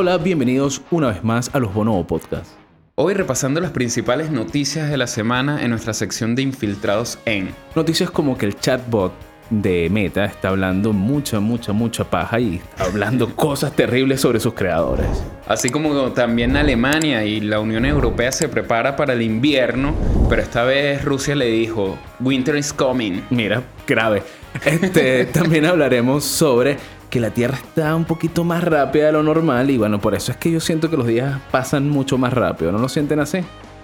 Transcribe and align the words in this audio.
Hola, 0.00 0.16
bienvenidos 0.16 0.80
una 0.92 1.08
vez 1.08 1.24
más 1.24 1.52
a 1.52 1.58
los 1.58 1.74
Bonobo 1.74 2.06
Podcast. 2.06 2.52
Hoy 2.94 3.14
repasando 3.14 3.60
las 3.60 3.72
principales 3.72 4.30
noticias 4.30 4.88
de 4.88 4.96
la 4.96 5.08
semana 5.08 5.60
en 5.64 5.70
nuestra 5.70 5.92
sección 5.92 6.36
de 6.36 6.42
infiltrados 6.42 7.18
en. 7.24 7.52
Noticias 7.74 8.08
como 8.08 8.38
que 8.38 8.46
el 8.46 8.60
chatbot 8.60 9.12
de 9.50 9.90
Meta 9.90 10.24
está 10.26 10.50
hablando 10.50 10.92
mucha, 10.92 11.40
mucha, 11.40 11.72
mucha 11.72 12.04
paja 12.08 12.38
y 12.38 12.58
está 12.58 12.84
hablando 12.84 13.34
cosas 13.34 13.74
terribles 13.74 14.20
sobre 14.20 14.38
sus 14.38 14.54
creadores. 14.54 15.08
Así 15.48 15.68
como 15.68 16.12
también 16.12 16.56
Alemania 16.56 17.24
y 17.24 17.40
la 17.40 17.58
Unión 17.58 17.84
Europea 17.84 18.30
se 18.30 18.48
prepara 18.48 18.94
para 18.94 19.14
el 19.14 19.22
invierno, 19.22 19.96
pero 20.28 20.42
esta 20.42 20.62
vez 20.62 21.04
Rusia 21.04 21.34
le 21.34 21.46
dijo, 21.46 21.98
Winter 22.20 22.54
is 22.54 22.72
coming. 22.72 23.22
Mira, 23.30 23.64
grave. 23.84 24.22
Este, 24.64 25.24
también 25.32 25.66
hablaremos 25.66 26.22
sobre 26.24 26.76
que 27.10 27.20
la 27.20 27.30
Tierra 27.30 27.56
está 27.56 27.94
un 27.94 28.04
poquito 28.04 28.44
más 28.44 28.62
rápida 28.64 29.06
de 29.06 29.12
lo 29.12 29.22
normal 29.22 29.70
y 29.70 29.78
bueno, 29.78 30.00
por 30.00 30.14
eso 30.14 30.32
es 30.32 30.38
que 30.38 30.50
yo 30.50 30.60
siento 30.60 30.90
que 30.90 30.96
los 30.96 31.06
días 31.06 31.40
pasan 31.50 31.88
mucho 31.88 32.18
más 32.18 32.32
rápido, 32.32 32.72
¿no 32.72 32.78
lo 32.78 32.88
sienten 32.88 33.20
así? 33.20 33.38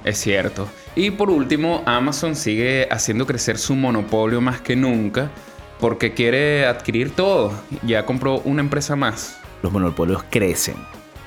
Es 0.05 0.19
cierto. 0.19 0.69
Y 0.95 1.11
por 1.11 1.31
último, 1.31 1.83
Amazon 1.87 2.37
sigue 2.37 2.87
haciendo 2.91 3.27
crecer 3.27 3.57
su 3.57 3.75
monopolio 3.75 4.41
más 4.41 4.61
que 4.61 4.77
nunca 4.77 5.31
porque 5.81 6.13
quiere 6.13 6.67
adquirir 6.67 7.11
todo. 7.11 7.53
Ya 7.87 8.05
compró 8.05 8.41
una 8.41 8.61
empresa 8.61 8.97
más. 8.97 9.39
Los 9.63 9.73
monopolios 9.73 10.23
crecen. 10.31 10.77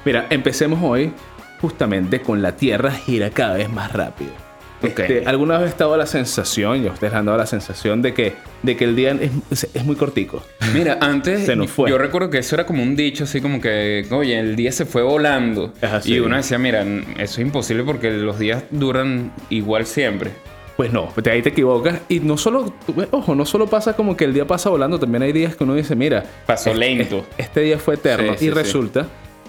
Mira, 0.06 0.28
empecemos 0.30 0.80
hoy 0.84 1.12
justamente 1.60 2.22
con 2.22 2.42
la 2.42 2.56
Tierra 2.56 2.92
gira 2.92 3.32
cada 3.32 3.56
vez 3.56 3.70
más 3.70 3.92
rápido. 3.94 4.47
Este, 4.82 5.24
¿Alguna 5.26 5.58
vez 5.58 5.68
ha 5.68 5.70
estado 5.70 5.98
la 5.98 6.06
sensación, 6.06 6.84
y 6.84 6.88
ustedes 6.88 7.14
han 7.14 7.26
dado 7.26 7.38
la 7.38 7.48
sensación 7.48 8.02
de 8.02 8.14
que, 8.14 8.34
de 8.62 8.78
que 8.78 8.86
el 8.86 8.96
día 8.96 9.18
es, 9.50 9.84
muy 9.84 9.96
cortico? 9.96 10.44
Mira, 10.74 10.98
antes 11.02 11.48
yo 11.48 11.98
recuerdo 11.98 12.30
que 12.30 12.38
eso 12.38 12.56
era 12.56 12.66
como 12.66 12.84
un 12.84 12.96
dicho 12.96 13.24
así 13.24 13.42
como 13.42 13.60
que, 13.60 14.06
oye, 14.12 14.40
el 14.40 14.56
día 14.56 14.72
se 14.72 14.86
fue 14.86 15.02
volando. 15.02 15.74
Y 16.06 16.20
uno 16.20 16.38
decía, 16.38 16.58
mira, 16.58 16.84
eso 16.84 17.18
es 17.18 17.40
imposible 17.40 17.84
porque 17.84 18.12
los 18.12 18.38
días 18.40 18.64
duran 18.72 19.32
igual 19.50 19.86
siempre. 19.86 20.32
Pues 20.76 20.94
no, 20.94 21.12
de 21.16 21.32
ahí 21.32 21.42
te 21.42 21.50
equivocas. 21.50 22.02
Y 22.08 22.20
no 22.20 22.38
solo, 22.38 22.72
ojo, 23.10 23.34
no 23.34 23.46
solo 23.48 23.66
pasa 23.66 23.96
como 23.96 24.16
que 24.16 24.26
el 24.26 24.34
día 24.34 24.46
pasa 24.46 24.70
volando, 24.70 25.00
también 25.00 25.24
hay 25.24 25.32
días 25.32 25.56
que 25.56 25.64
uno 25.64 25.74
dice, 25.74 25.96
mira, 25.96 26.24
pasó 26.46 26.72
lento. 26.72 27.26
Este, 27.36 27.62
día 27.62 27.80
fue 27.80 27.96
eterno. 27.96 28.36
y 28.40 28.52
resulta 28.52 29.08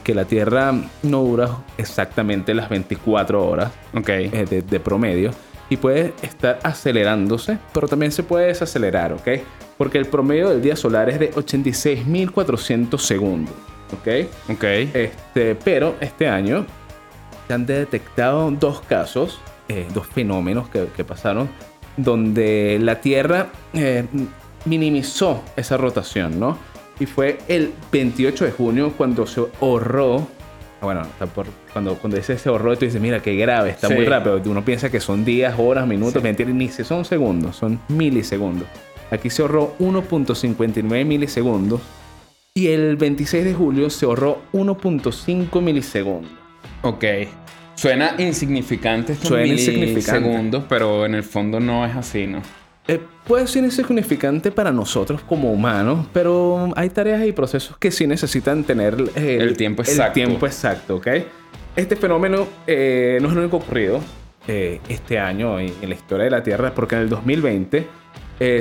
que 0.09 0.15
la 0.15 0.25
Tierra 0.25 0.73
no 1.03 1.23
dura 1.23 1.59
exactamente 1.77 2.55
las 2.55 2.71
24 2.71 3.47
horas 3.47 3.73
eh, 3.93 4.63
de, 4.67 4.81
promedio 4.81 5.33
y 5.69 5.77
puede 5.77 6.15
estar 6.23 6.59
acelerándose, 6.63 7.59
pero 7.75 7.89
también 7.89 8.11
se 8.11 8.23
puede 8.23 8.47
desacelerar, 8.47 9.13
¿ok? 9.13 9.29
Porque 9.77 9.99
el 9.99 10.07
promedio 10.07 10.49
del 10.49 10.63
día 10.63 10.77
solar 10.77 11.11
es 11.11 11.19
de 11.19 11.31
86.400 11.35 12.97
segundos, 12.97 13.55
¿ok? 13.93 14.31
Ok. 14.49 14.65
Este, 14.65 15.55
pero 15.57 15.97
este 16.01 16.27
año 16.27 16.65
se 17.47 17.53
han 17.53 17.67
detectado 17.67 18.51
dos 18.51 18.81
casos, 18.81 19.39
eh, 19.69 19.89
dos 19.93 20.07
fenómenos 20.07 20.71
que, 20.71 21.05
pasaron, 21.05 21.51
donde 21.99 22.79
la 22.81 23.03
Tierra 23.03 23.49
eh, 23.75 24.07
minimizó 24.65 25.43
esa 25.55 25.77
rotación, 25.77 26.41
¿no? 26.41 26.57
Y 27.01 27.07
fue 27.07 27.39
el 27.49 27.73
28 27.93 28.45
de 28.45 28.51
junio 28.51 28.93
cuando 28.97 29.27
se 29.27 29.43
ahorró. 29.61 30.27
Bueno, 30.81 31.03
cuando, 31.73 31.97
cuando 31.97 32.17
dice 32.17 32.39
se 32.39 32.49
ahorró, 32.49 32.77
tú 32.77 32.85
dices, 32.85 33.01
mira, 33.01 33.21
qué 33.21 33.35
grave, 33.37 33.71
está 33.71 33.89
muy 33.89 34.05
rápido. 34.05 34.41
Uno 34.47 34.65
piensa 34.65 34.91
que 34.91 35.01
son 35.01 35.25
días, 35.25 35.55
horas, 35.59 35.87
minutos, 35.87 36.23
mentira, 36.23 36.51
ni 36.51 36.69
si 36.69 36.85
son 36.85 37.05
segundos, 37.05 37.57
son 37.57 37.81
milisegundos. 37.89 38.69
Aquí 39.11 39.31
se 39.31 39.43
ahorró 39.43 39.75
1.59 39.79 41.05
milisegundos. 41.05 41.81
Y 42.55 42.69
el 42.69 42.97
26 42.97 43.45
de 43.45 43.55
julio 43.55 43.91
se 43.91 44.05
ahorró 44.05 44.43
1.5 44.53 45.61
milisegundos. 45.61 46.31
Ok. 46.83 47.05
Suena 47.75 48.15
insignificante 48.19 49.13
estos 49.13 49.29
Suena 49.29 49.45
milisegundos, 49.45 50.65
pero 50.69 51.07
en 51.07 51.15
el 51.15 51.23
fondo 51.23 51.61
no 51.61 51.87
es 51.87 51.95
así, 51.95 52.27
¿no? 52.27 52.43
Eh, 52.91 52.99
puede 53.27 53.47
ser 53.47 53.65
insignificante 53.65 54.51
para 54.51 54.73
nosotros 54.73 55.21
como 55.21 55.53
humanos, 55.53 56.07
pero 56.15 56.73
hay 56.75 56.89
tareas 56.89 57.27
y 57.27 57.33
procesos 57.33 57.77
que 57.77 57.91
sí 57.91 58.07
necesitan 58.07 58.65
tener 58.65 58.97
eh, 59.15 59.37
el, 59.43 59.59
tiempo 59.59 59.83
exacto. 59.83 60.19
El 60.19 60.27
tiempo 60.27 60.47
exacto, 60.47 60.97
¿ok? 60.97 61.07
Este 61.77 61.97
fenómeno 61.97 62.49
eh, 62.67 63.19
no 63.21 63.29
es 63.29 63.35
lo 63.35 63.43
único 63.43 63.59
ocurrido 63.59 64.01
este 64.47 65.19
año 65.19 65.61
en, 65.61 65.75
la 65.83 65.95
historia 65.95 66.25
de 66.25 66.31
la 66.31 66.43
Tierra, 66.43 66.73
porque 66.75 66.95
en 66.95 67.03
el 67.03 67.11
2020 67.11 67.87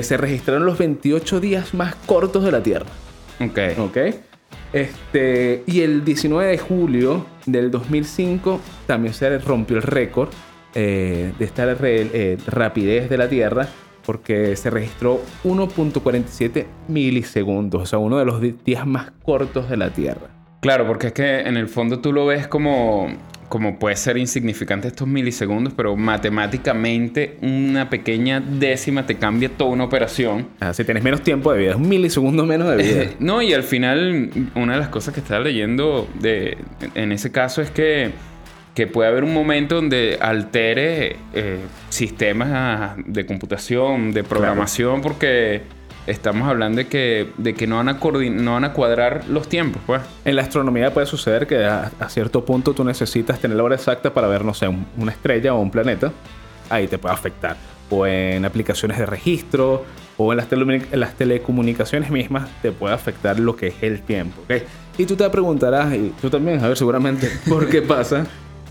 se 0.02 0.16
registraron 0.18 0.66
los 0.66 0.76
28 0.76 1.40
días 1.40 1.72
más 1.72 1.94
cortos 1.94 2.44
de 2.44 2.52
la 2.52 2.62
Tierra. 2.62 2.84
Ok. 3.40 3.58
Ok. 3.78 3.96
Este, 4.74 5.62
y 5.66 5.80
el 5.80 6.04
19 6.04 6.50
de 6.50 6.58
julio 6.58 7.24
del 7.46 7.70
2005 7.70 8.60
también 8.86 9.14
se 9.14 9.38
rompió 9.38 9.78
el 9.78 9.82
récord 9.82 10.28
de 10.74 11.32
esta 11.40 11.74
rapidez 12.46 13.08
de 13.08 13.16
la 13.16 13.30
Tierra 13.30 13.66
porque 14.08 14.56
se 14.56 14.70
registró 14.70 15.20
1.47 15.44 16.64
milisegundos, 16.88 17.82
o 17.82 17.84
sea, 17.84 17.98
uno 17.98 18.16
de 18.16 18.24
los 18.24 18.40
días 18.64 18.86
más 18.86 19.12
cortos 19.22 19.68
de 19.68 19.76
la 19.76 19.90
Tierra. 19.90 20.28
Claro, 20.60 20.86
porque 20.86 21.08
es 21.08 21.12
que 21.12 21.40
en 21.40 21.58
el 21.58 21.68
fondo 21.68 21.98
tú 21.98 22.10
lo 22.14 22.24
ves 22.24 22.48
como, 22.48 23.08
como 23.50 23.78
puede 23.78 23.96
ser 23.96 24.16
insignificante 24.16 24.88
estos 24.88 25.06
milisegundos, 25.06 25.74
pero 25.76 25.94
matemáticamente 25.94 27.36
una 27.42 27.90
pequeña 27.90 28.40
décima 28.40 29.04
te 29.04 29.16
cambia 29.16 29.50
toda 29.50 29.72
una 29.72 29.84
operación. 29.84 30.48
Ah, 30.60 30.72
si 30.72 30.84
tienes 30.84 31.04
menos 31.04 31.20
tiempo 31.20 31.52
de 31.52 31.58
vida, 31.58 31.70
es 31.72 31.76
un 31.76 31.86
milisegundo 31.90 32.46
menos 32.46 32.70
de 32.70 32.76
vida. 32.82 33.10
no, 33.20 33.42
y 33.42 33.52
al 33.52 33.62
final 33.62 34.30
una 34.54 34.72
de 34.72 34.78
las 34.78 34.88
cosas 34.88 35.12
que 35.12 35.20
estaba 35.20 35.40
leyendo 35.40 36.08
de, 36.18 36.56
en 36.94 37.12
ese 37.12 37.30
caso 37.30 37.60
es 37.60 37.70
que 37.70 38.12
que 38.78 38.86
puede 38.86 39.08
haber 39.08 39.24
un 39.24 39.34
momento 39.34 39.74
donde 39.74 40.18
altere 40.20 41.16
eh, 41.34 41.58
sistemas 41.88 42.92
de 43.04 43.26
computación, 43.26 44.12
de 44.12 44.22
programación, 44.22 45.02
porque 45.02 45.62
estamos 46.06 46.48
hablando 46.48 46.76
de 46.76 46.86
que, 46.86 47.28
de 47.38 47.54
que 47.54 47.66
no, 47.66 47.78
van 47.78 47.88
a 47.88 47.94
no 47.94 48.52
van 48.52 48.62
a 48.62 48.72
cuadrar 48.72 49.24
los 49.26 49.48
tiempos. 49.48 49.82
Pues. 49.84 50.00
En 50.24 50.36
la 50.36 50.42
astronomía 50.42 50.94
puede 50.94 51.08
suceder 51.08 51.48
que 51.48 51.64
a, 51.64 51.90
cierto 52.08 52.44
punto 52.44 52.72
tú 52.72 52.84
necesitas 52.84 53.40
tener 53.40 53.56
la 53.56 53.64
hora 53.64 53.74
exacta 53.74 54.14
para 54.14 54.28
ver, 54.28 54.44
no 54.44 54.54
sé, 54.54 54.68
una 54.68 55.10
estrella 55.10 55.54
o 55.54 55.58
un 55.60 55.72
planeta. 55.72 56.12
Ahí 56.70 56.86
te 56.86 56.98
puede 56.98 57.16
afectar. 57.16 57.56
O 57.90 58.06
en 58.06 58.44
aplicaciones 58.44 58.96
de 58.96 59.06
registro, 59.06 59.86
o 60.18 60.32
en 60.32 60.36
las, 60.36 60.46
en 60.52 61.00
las 61.00 61.14
telecomunicaciones 61.16 62.12
mismas, 62.12 62.48
te 62.62 62.70
puede 62.70 62.94
afectar 62.94 63.40
lo 63.40 63.56
que 63.56 63.66
es 63.66 63.82
el 63.82 64.02
tiempo. 64.02 64.40
¿okay? 64.44 64.62
Y 64.96 65.04
tú 65.04 65.16
te 65.16 65.28
preguntarás, 65.30 65.92
y 65.94 66.12
tú 66.20 66.30
también, 66.30 66.60
a 66.62 66.68
ver, 66.68 66.76
seguramente, 66.76 67.28
¿por 67.48 67.68
qué 67.68 67.82
pasa? 67.82 68.24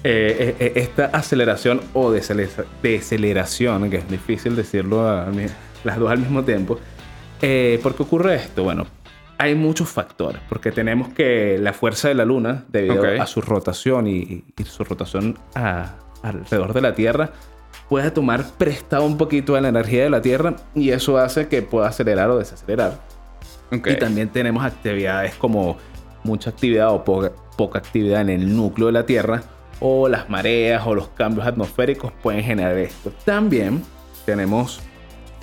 Eh, 0.03 0.56
eh, 0.59 0.74
esta 0.75 1.06
aceleración 1.06 1.81
o 1.94 2.12
deceleración, 2.12 3.90
que 3.90 3.97
es 3.97 4.09
difícil 4.09 4.56
decirlo 4.56 5.25
las 5.84 6.00
dos 6.00 6.12
al 6.12 6.19
mismo 6.19 6.44
tiempo, 6.44 6.80
eh, 7.41 7.80
¿por 7.81 7.96
qué 7.96 8.03
ocurre 8.03 8.35
esto? 8.35 8.63
Bueno, 8.63 8.85
hay 9.38 9.56
muchos 9.56 9.90
factores, 9.90 10.41
porque 10.50 10.72
tenemos 10.72 11.09
que 11.09 11.58
la 11.59 11.74
fuerza 11.74 12.08
de 12.08 12.16
la 12.16 12.25
Luna, 12.25 12.66
debido 12.69 13.03
a 13.22 13.25
su 13.28 13.41
rotación 13.41 14.08
y, 14.08 14.44
su 14.66 14.84
rotación 14.84 15.38
alrededor 16.24 16.74
de 16.74 16.81
la 16.81 16.94
Tierra, 16.94 17.31
puede 17.90 18.12
tomar 18.12 18.46
prestado 18.58 19.06
un 19.06 19.18
poquito 19.18 19.56
de 19.56 19.62
la 19.62 19.69
energía 19.69 20.03
de 20.03 20.09
la 20.09 20.22
Tierra 20.22 20.56
y 20.75 20.91
eso 20.91 21.18
hace 21.18 21.47
que 21.47 21.62
pueda 21.62 21.88
acelerar 21.88 22.29
o 22.29 22.38
desacelerar. 22.38 23.00
Y 23.72 23.96
también 23.96 24.29
tenemos 24.29 24.64
actividades 24.64 25.35
como 25.35 25.78
mucha 26.24 26.50
actividad 26.50 26.91
o 26.91 27.03
poca 27.03 27.79
actividad 27.79 28.22
en 28.22 28.29
el 28.29 28.56
núcleo 28.56 28.88
de 28.88 28.94
la 28.94 29.06
Tierra, 29.06 29.44
o 29.80 30.08
las 30.08 30.30
mareas 30.30 30.84
o 30.86 30.96
los 30.96 31.10
cambios 31.10 31.46
atmosféricos 31.46 32.12
pueden 32.22 32.44
generar 32.44 32.78
esto. 32.78 33.12
También 33.26 33.84
tenemos 34.26 34.82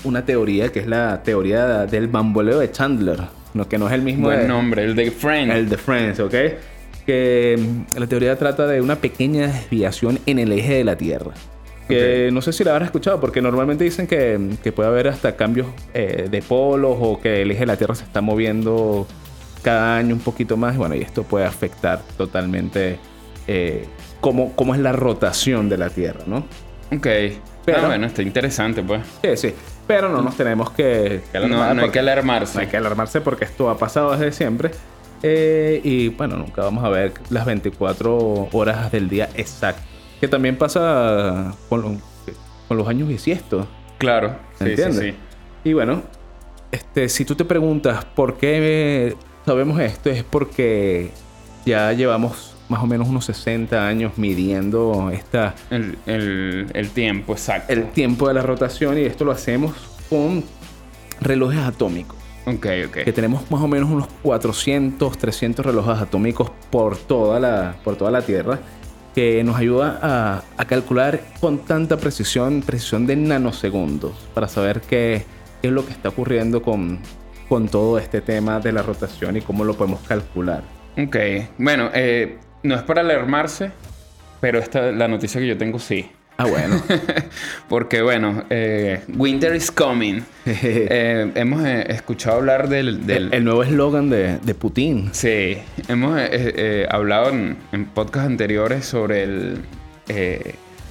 una 0.05 0.25
teoría 0.25 0.71
que 0.71 0.81
es 0.81 0.87
la 0.87 1.23
teoría 1.23 1.87
del 1.87 2.09
bamboleo 2.09 2.59
de 2.59 2.71
Chandler, 2.71 3.21
no, 3.55 3.69
que 3.69 3.79
no 3.79 3.87
es 3.87 3.93
el 3.95 4.03
mismo. 4.03 4.27
Buen 4.27 4.49
nombre, 4.49 4.85
el 4.85 4.95
de 4.95 5.11
Friends. 5.11 5.55
El 5.55 5.69
de 5.69 5.77
Friends, 5.77 6.21
¿ok? 6.21 6.35
Que 7.07 7.57
mm, 7.59 7.99
la 7.99 8.07
teoría 8.07 8.37
trata 8.37 8.67
de 8.67 8.81
una 8.81 8.97
pequeña 8.97 9.47
desviación 9.47 10.19
en 10.27 10.39
el 10.39 10.53
eje 10.53 10.75
de 10.75 10.85
la 10.85 10.97
Tierra. 10.97 11.33
Que 11.89 12.31
no 12.33 12.41
sé 12.41 12.55
si 12.55 12.65
la 12.65 12.71
habrás 12.73 12.87
escuchado, 12.87 13.21
porque 13.21 13.43
normalmente 13.43 13.85
dicen 13.85 14.07
que, 14.07 14.57
que 14.63 14.73
puede 14.73 14.89
haber 14.89 15.07
hasta 15.07 15.37
cambios 15.37 15.67
eh, 15.93 16.29
de 16.31 16.41
polos 16.41 16.97
o 16.99 17.21
que 17.21 17.43
el 17.43 17.51
eje 17.51 17.61
de 17.61 17.67
la 17.67 17.77
Tierra 17.77 17.95
se 17.95 18.05
está 18.05 18.23
moviendo 18.23 19.07
cada 19.63 19.99
año 19.99 20.15
un 20.15 20.21
poquito 20.21 20.57
más. 20.57 20.79
Bueno, 20.79 20.95
y 20.95 21.03
esto 21.03 21.25
puede 21.25 21.45
afectar 21.45 22.01
totalmente 22.17 22.99
eh, 23.47 23.85
cómo, 24.25 24.75
es 24.75 24.81
la 24.81 24.93
rotación 24.93 25.69
de 25.69 25.77
la 25.77 25.91
Tierra, 25.91 26.21
¿no? 26.27 26.39
Ok. 26.95 27.07
Pero, 27.65 27.79
ah, 27.79 27.87
bueno, 27.87 28.07
está 28.07 28.23
interesante, 28.23 28.83
pues. 28.83 29.03
Sí, 29.23 29.37
sí. 29.37 29.55
Pero 29.87 30.09
no 30.09 30.23
nos 30.23 30.37
tenemos 30.37 30.71
que, 30.71 31.23
alarmar. 31.35 31.77
No, 31.77 31.83
hay 31.83 31.91
que 31.91 31.99
alarmarse. 31.99 32.55
No 32.55 32.61
hay 32.61 32.67
que 32.69 32.77
alarmarse 32.77 33.21
porque 33.21 33.45
esto 33.45 33.69
ha 33.69 33.77
pasado 33.77 34.13
desde 34.13 34.33
siempre. 34.33 34.71
Eh, 35.23 35.81
y 35.83 36.09
bueno, 36.09 36.37
nunca 36.37 36.63
vamos 36.63 36.85
a 36.85 36.89
ver 36.89 37.13
las 37.31 37.47
24 37.47 38.49
horas 38.53 38.93
del 38.93 39.09
día 39.09 39.29
exactas. 39.35 39.85
Que 40.21 40.29
también 40.29 40.57
pasa 40.57 41.55
con, 41.69 42.01
con 42.69 42.77
los 42.77 42.89
años 42.89 43.09
bisiestos. 43.09 43.67
Claro, 43.99 44.37
¿entiendes? 44.61 44.97
Sí, 44.97 45.11
sí, 45.11 45.17
Y 45.65 45.73
bueno, 45.73 46.03
este, 46.73 47.09
si 47.09 47.25
tú 47.25 47.35
te 47.35 47.45
preguntas 47.45 48.05
por 48.05 48.37
qué 48.37 49.17
sabemos 49.45 49.81
esto, 49.81 50.11
es 50.11 50.25
porque 50.25 51.11
ya 51.65 51.93
llevamos 51.93 52.54
más 52.69 52.83
o 52.83 52.87
menos 52.87 53.09
unos 53.09 53.25
60 53.27 53.87
años 53.87 54.13
midiendo 54.17 55.11
esta, 55.13 55.55
El, 55.71 55.99
el- 56.07 56.67
el 56.75 56.91
tiempo, 56.91 57.33
exacto. 57.33 57.73
el 57.73 57.91
tiempo 57.91 58.29
de 58.29 58.35
la 58.35 58.43
rotación 58.43 58.99
y 58.99 59.03
esto 59.03 59.25
lo 59.25 59.33
hacemos 59.33 59.73
con 60.09 60.43
relojes 61.21 61.61
atómicos. 61.61 62.17
Ok, 62.47 62.67
ok. 62.89 62.97
Que 63.05 63.13
tenemos 63.13 63.51
más 63.51 63.63
o 63.63 63.69
menos 63.69 63.91
unos 63.91 64.07
400, 64.23 65.17
300 65.17 65.65
relojes 65.65 65.99
atómicos 66.01 66.51
por 66.71 66.97
toda 66.97 67.41
la, 67.41 67.77
por 67.85 67.97
toda 67.97 68.11
la 68.11 68.23
Tierra 68.23 68.59
que 69.15 69.43
nos 69.45 69.57
ayuda 69.57 69.99
a, 70.03 70.43
a 70.57 70.65
calcular 70.65 71.21
con 71.41 71.59
tanta 71.59 71.97
precisión, 71.97 72.63
precisión 72.63 73.07
de 73.07 73.15
nanosegundos, 73.17 74.13
para 74.35 74.49
saber 74.49 74.81
qué, 74.81 75.25
qué 75.63 75.69
es 75.69 75.73
lo 75.73 75.87
que 75.87 75.93
está 75.93 76.09
ocurriendo 76.09 76.61
con, 76.63 76.99
con 77.49 77.69
todo 77.69 77.99
este 77.99 78.21
tema 78.21 78.59
de 78.59 78.73
la 78.73 78.83
rotación 78.83 79.37
y 79.37 79.41
cómo 79.41 79.65
lo 79.65 79.75
podemos 79.77 80.01
calcular. 80.01 80.65
Ok. 80.99 81.17
Bueno, 81.59 81.91
eh, 81.95 82.39
no 82.65 82.75
es 82.75 82.83
para 82.83 83.03
alarmarse, 83.03 83.71
pero 84.41 84.59
esta, 84.59 84.91
la 84.91 85.07
noticia 85.07 85.41
que 85.41 85.47
yo 85.47 85.57
tengo 85.57 85.79
sí. 85.79 86.11
Ah, 86.37 86.47
bueno. 86.47 86.83
Porque, 87.69 88.03
bueno, 88.03 88.43
eh, 88.51 89.03
Winter 89.17 89.55
is 89.55 89.71
coming. 89.71 90.23
Eh, 90.47 91.31
hemos 91.37 91.65
eh, 91.65 91.85
escuchado 91.91 92.39
hablar 92.39 92.69
del... 92.69 93.07
del- 93.07 93.27
el, 93.29 93.35
el 93.35 93.45
nuevo 93.45 93.63
eslogan 93.63 94.11
de, 94.11 94.39
de 94.39 94.55
Putin. 94.55 95.11
Sí, 95.13 95.59
hemos 95.89 96.19
hablado 96.91 97.31
en, 97.31 97.57
en 97.71 97.85
podcasts 97.87 98.27
anteriores 98.29 98.85
sobre 98.85 99.23
el, 99.23 99.59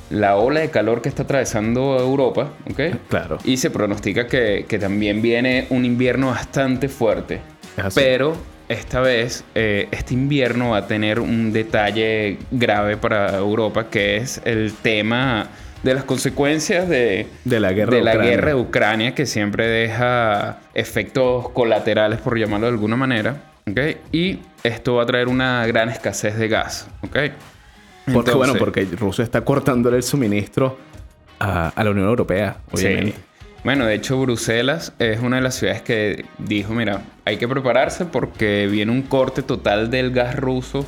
la 0.09 0.37
ola 0.37 0.61
de 0.61 0.69
calor 0.69 1.01
que 1.01 1.09
está 1.09 1.23
atravesando 1.23 1.97
Europa, 1.99 2.51
¿ok? 2.69 2.79
Claro. 3.09 3.37
Y 3.43 3.57
se 3.57 3.69
pronostica 3.69 4.27
que, 4.27 4.65
que 4.67 4.79
también 4.79 5.21
viene 5.21 5.67
un 5.71 5.83
invierno 5.85 6.27
bastante 6.27 6.87
fuerte. 6.87 7.41
Pero 7.95 8.35
esta 8.73 8.99
vez, 9.01 9.43
eh, 9.55 9.87
este 9.91 10.13
invierno 10.13 10.71
va 10.71 10.77
a 10.79 10.87
tener 10.87 11.19
un 11.19 11.53
detalle 11.53 12.37
grave 12.51 12.97
para 12.97 13.37
Europa, 13.37 13.89
que 13.89 14.17
es 14.17 14.41
el 14.45 14.73
tema 14.81 15.47
de 15.83 15.93
las 15.93 16.03
consecuencias 16.05 16.87
de, 16.87 17.27
De 17.43 17.59
la 17.59 17.71
guerra 17.73 17.91
de 17.91 17.97
de 17.97 18.03
la 18.03 18.11
Ucrania. 18.11 18.31
guerra 18.31 18.47
de 18.49 18.55
Ucrania, 18.55 19.15
que 19.15 19.25
siempre 19.25 19.67
deja 19.67 20.59
efectos 20.73 21.49
colaterales, 21.49 22.19
por 22.19 22.37
llamarlo 22.37 22.67
de 22.67 22.71
alguna 22.73 22.95
manera. 22.95 23.35
¿ok? 23.69 23.79
Y 24.11 24.39
esto 24.63 24.95
va 24.95 25.03
a 25.03 25.05
traer 25.05 25.27
una 25.27 25.65
gran 25.67 25.89
escasez 25.89 26.37
de 26.37 26.47
gas. 26.47 26.87
¿ok? 27.01 27.09
Porque, 27.09 27.31
Entonces- 28.07 28.35
bueno, 28.35 28.53
porque 28.57 28.85
Rusia 28.97 29.23
está 29.23 29.41
cortándole 29.41 29.97
el 29.97 30.03
suministro 30.03 30.77
a, 31.39 31.69
a 31.69 31.83
la 31.83 31.91
Unión 31.91 32.07
Europea, 32.07 32.57
obviamente. 32.71 33.11
Sí. 33.11 33.17
Bueno, 33.63 33.85
de 33.85 33.95
hecho, 33.95 34.19
Bruselas 34.19 34.91
es 34.99 35.21
una 35.21 35.37
de 35.37 35.41
las 35.41 35.55
ciudades 35.55 35.81
que 35.81 36.25
dijo, 36.37 36.73
mira, 36.73 37.03
hay 37.23 37.37
que 37.37 37.47
prepararse 37.47 38.05
porque 38.05 38.67
viene 38.69 38.91
un 38.91 39.03
corte 39.03 39.41
total 39.41 39.89
del 39.89 40.11
gas 40.11 40.35
ruso 40.35 40.85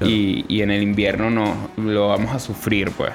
y, 0.00 0.44
y 0.48 0.62
en 0.62 0.70
el 0.70 0.82
invierno 0.82 1.30
no 1.30 1.70
lo 1.76 2.08
vamos 2.08 2.34
a 2.34 2.38
sufrir, 2.38 2.90
pues. 2.92 3.12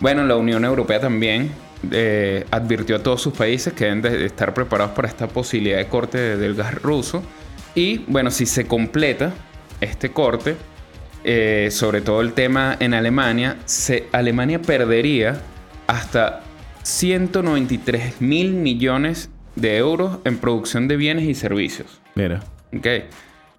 Bueno, 0.00 0.24
la 0.24 0.36
Unión 0.36 0.64
Europea 0.64 1.00
también 1.00 1.50
eh, 1.90 2.46
advirtió 2.50 2.96
a 2.96 3.02
todos 3.02 3.20
sus 3.20 3.34
países 3.34 3.74
que 3.74 3.84
deben 3.84 4.00
de 4.00 4.24
estar 4.24 4.54
preparados 4.54 4.94
para 4.94 5.08
esta 5.08 5.28
posibilidad 5.28 5.76
de 5.76 5.86
corte 5.88 6.16
de- 6.18 6.36
del 6.38 6.54
gas 6.54 6.74
ruso. 6.80 7.22
Y 7.74 7.98
bueno, 8.06 8.30
si 8.30 8.46
se 8.46 8.66
completa 8.66 9.32
este 9.82 10.12
corte, 10.12 10.56
eh, 11.24 11.68
sobre 11.70 12.00
todo 12.00 12.22
el 12.22 12.32
tema 12.32 12.74
en 12.80 12.94
Alemania, 12.94 13.58
se, 13.66 14.08
Alemania 14.12 14.62
perdería 14.62 15.38
hasta 15.86 16.40
193 16.82 18.20
mil 18.20 18.52
millones 18.52 19.30
de 19.56 19.76
euros 19.76 20.18
en 20.24 20.38
producción 20.38 20.88
de 20.88 20.96
bienes 20.96 21.24
y 21.24 21.34
servicios. 21.34 22.00
Mira. 22.14 22.40
¿ok? 22.76 22.86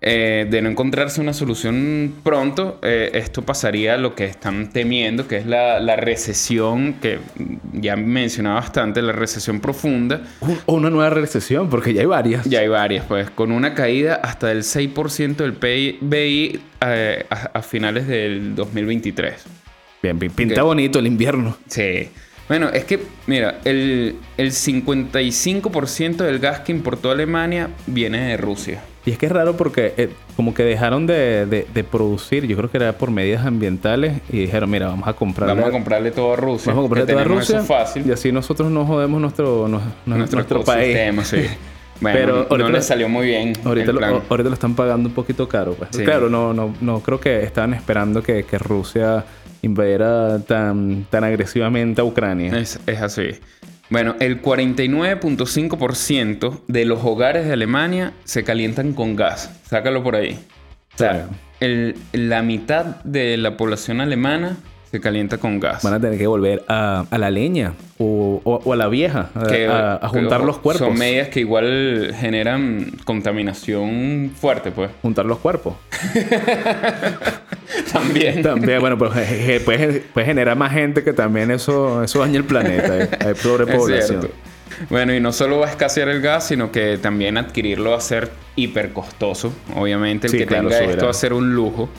Eh, 0.04 0.48
de 0.50 0.62
no 0.64 0.70
encontrarse 0.70 1.22
una 1.22 1.32
solución 1.32 2.16
pronto, 2.24 2.80
eh, 2.82 3.12
esto 3.14 3.44
pasaría 3.44 3.94
a 3.94 3.98
lo 3.98 4.16
que 4.16 4.26
están 4.26 4.72
temiendo, 4.72 5.28
que 5.28 5.38
es 5.38 5.46
la, 5.46 5.80
la 5.80 5.96
recesión, 5.96 6.94
que 6.94 7.20
ya 7.74 7.96
mencionaba 7.98 8.56
bastante, 8.62 9.04
la 9.04 9.12
recesión 9.12 9.60
profunda. 9.60 10.24
Un- 10.40 10.58
O 10.66 10.74
una 10.74 10.90
nueva 10.90 11.12
recesión, 11.12 11.70
porque 11.70 11.94
ya 11.94 12.02
hay 12.02 12.08
varias. 12.08 12.46
Ya 12.46 12.62
hay 12.62 12.68
varias, 12.68 13.06
pues, 13.06 13.30
con 13.30 13.52
una 13.52 13.76
caída 13.76 14.16
hasta 14.16 14.48
del 14.48 14.64
6% 14.64 15.36
del 15.44 15.54
PIB 15.54 16.60
eh, 16.82 17.26
a, 17.30 17.36
a 17.60 17.62
finales 17.62 18.08
del 18.08 18.56
2023. 18.56 19.36
Bien, 20.02 20.18
pinta 20.18 20.64
bonito 20.64 20.98
el 20.98 21.06
invierno. 21.06 21.58
Sí. 21.68 22.10
Bueno, 22.48 22.70
es 22.70 22.84
que, 22.84 23.00
mira, 23.28 23.60
el, 23.64 24.16
el 24.38 24.52
55% 24.52 26.18
del 26.18 26.40
gas 26.40 26.62
que 26.62 26.72
importó 26.72 27.12
Alemania 27.12 27.70
viene 27.88 28.30
de 28.30 28.38
Rusia. 28.38 28.82
Y 29.06 29.12
es 29.12 29.18
que 29.18 29.26
es 29.26 29.32
raro 29.32 29.58
porque 29.58 29.94
eh, 29.98 30.10
como 30.36 30.54
que 30.54 30.64
dejaron 30.64 31.08
de, 31.08 31.46
de- 31.48 31.66
de 31.74 31.84
producir, 31.84 32.46
yo 32.46 32.56
creo 32.58 32.70
que 32.70 32.78
era 32.78 32.94
por 32.98 33.10
medidas 33.10 33.46
ambientales, 33.46 34.22
y 34.30 34.40
dijeron, 34.40 34.70
mira, 34.70 34.88
vamos 34.88 35.08
a 35.08 35.14
comprarle, 35.14 35.56
Vamos 35.56 35.70
a 35.70 35.72
comprarle 35.72 36.12
todo 36.12 36.34
a 36.34 36.36
Rusia. 36.36 36.72
vamos 36.72 36.82
a 36.82 36.84
comprarle 36.84 37.12
toda 37.12 37.24
tenemos 37.24 37.40
Rusia, 37.42 37.58
Eso 37.60 37.66
fácil. 37.68 38.04
y 38.06 38.12
así 38.12 38.32
nosotros 38.32 38.70
no 38.70 38.86
jodemos 38.86 39.20
nuestro, 39.22 39.68
no- 39.68 39.82
no- 40.06 40.18
nuestro, 40.18 40.64
país. 40.64 40.98
sí. 41.24 41.38
Bueno, 42.02 42.18
Pero 42.20 42.34
no 42.34 42.48
ahorita 42.50 42.70
le 42.70 42.78
lo- 42.78 42.82
salió 42.82 43.10
muy 43.10 43.28
bien 43.28 43.54
Ahorita 43.64 43.90
el 43.92 43.94
lo, 43.94 43.98
plan. 44.00 44.14
ahorita 44.28 44.50
lo 44.50 44.54
están 44.56 44.74
pagando 44.74 45.08
un 45.10 45.14
poquito 45.14 45.48
caro. 45.48 45.74
Pues. 45.76 45.92
Sí. 45.94 46.04
Claro, 46.04 46.30
no, 46.32 46.52
no, 46.52 46.74
no 46.82 47.00
creo 47.02 47.20
que 47.20 47.44
estaban 47.44 47.76
esperando 47.76 48.24
que, 48.24 48.42
que 48.44 48.58
Rusia 48.58 49.24
invadiera 49.62 50.40
tan, 50.40 51.06
tan 51.10 51.24
agresivamente 51.24 52.02
a 52.02 52.04
Ucrania. 52.04 52.58
Es, 52.58 52.80
es 52.88 53.02
así. 53.02 53.30
Bueno, 53.90 54.16
el 54.20 54.42
49.5% 54.42 56.62
de 56.68 56.86
los 56.86 57.04
hogares 57.04 57.46
de 57.46 57.54
Alemania 57.54 58.14
se 58.24 58.44
calientan 58.44 58.94
con 58.94 59.16
gas. 59.16 59.60
Sácalo 59.66 60.04
por 60.04 60.16
ahí. 60.16 60.40
O 60.94 60.98
sea, 60.98 61.10
Claro. 61.12 61.30
el- 61.60 61.96
la 62.14 62.42
mitad 62.42 62.86
de 63.04 63.38
la 63.38 63.58
población 63.58 64.02
alemana 64.02 64.58
se 64.92 65.00
calienta 65.00 65.38
con 65.38 65.60
gas. 65.60 65.84
Van 65.84 65.94
a 65.94 66.00
tener 66.02 66.18
que 66.20 66.28
volver 66.28 66.64
a, 66.68 67.06
a 67.10 67.18
la 67.18 67.32
leña 67.32 67.74
o, 67.98 68.42
o- 68.44 68.62
o 68.66 68.74
a 68.74 68.76
la 68.76 68.88
vieja, 68.90 69.30
a, 69.36 69.44
Que- 69.48 69.66
a- 69.68 69.96
a 69.96 70.08
juntar 70.10 70.42
los 70.42 70.58
cuerpos. 70.58 70.86
Son 70.86 70.98
medidas 70.98 71.30
que 71.30 71.40
igual 71.40 72.14
generan 72.20 72.92
contaminación 73.06 74.32
fuerte, 74.36 74.72
pues. 74.72 74.92
Juntar 75.02 75.26
los 75.26 75.38
cuerpos. 75.40 75.76
También. 77.94 78.42
También, 78.42 78.80
bueno, 78.82 78.98
pues 78.98 79.16
eh, 79.18 79.56
eh, 79.56 79.60
puede, 79.64 80.02
puede 80.14 80.26
generar 80.28 80.58
más 80.58 80.72
gente 80.74 81.04
que 81.04 81.14
también 81.14 81.52
eso, 81.52 82.04
eso 82.04 82.20
daña 82.20 82.38
el 82.38 82.44
planeta. 82.44 82.98
eh. 83.04 83.10
Hay 83.28 83.36
sobrepoblación. 83.36 84.30
Bueno, 84.90 85.14
y 85.14 85.20
no 85.20 85.32
solo 85.32 85.60
va 85.60 85.68
a 85.68 85.70
escasear 85.70 86.10
el 86.10 86.22
gas, 86.22 86.48
sino 86.48 86.72
que 86.72 86.98
también 86.98 87.38
adquirirlo 87.38 87.92
va 87.92 87.98
a 87.98 88.02
ser 88.02 88.32
hiper 88.56 88.92
costoso. 88.94 89.54
Obviamente, 89.76 90.28
el 90.28 90.32
Sí, 90.32 90.38
que 90.40 90.46
claro, 90.48 90.70
tenga 90.70 90.92
esto 90.92 91.06
va 91.06 91.12
a 91.12 91.14
ser 91.14 91.34
un 91.34 91.54
lujo. 91.54 91.90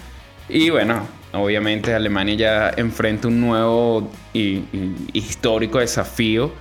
Y 0.49 0.71
bueno, 0.71 1.03
obviamente 1.33 1.95
Alemania 1.95 2.35
ya 2.35 2.71
enfrenta 2.77 3.29
un 3.29 3.41
nuevo 3.41 4.11
y, 4.33 4.65
y 4.73 4.95
histórico 5.13 5.79
desafío 5.79 6.53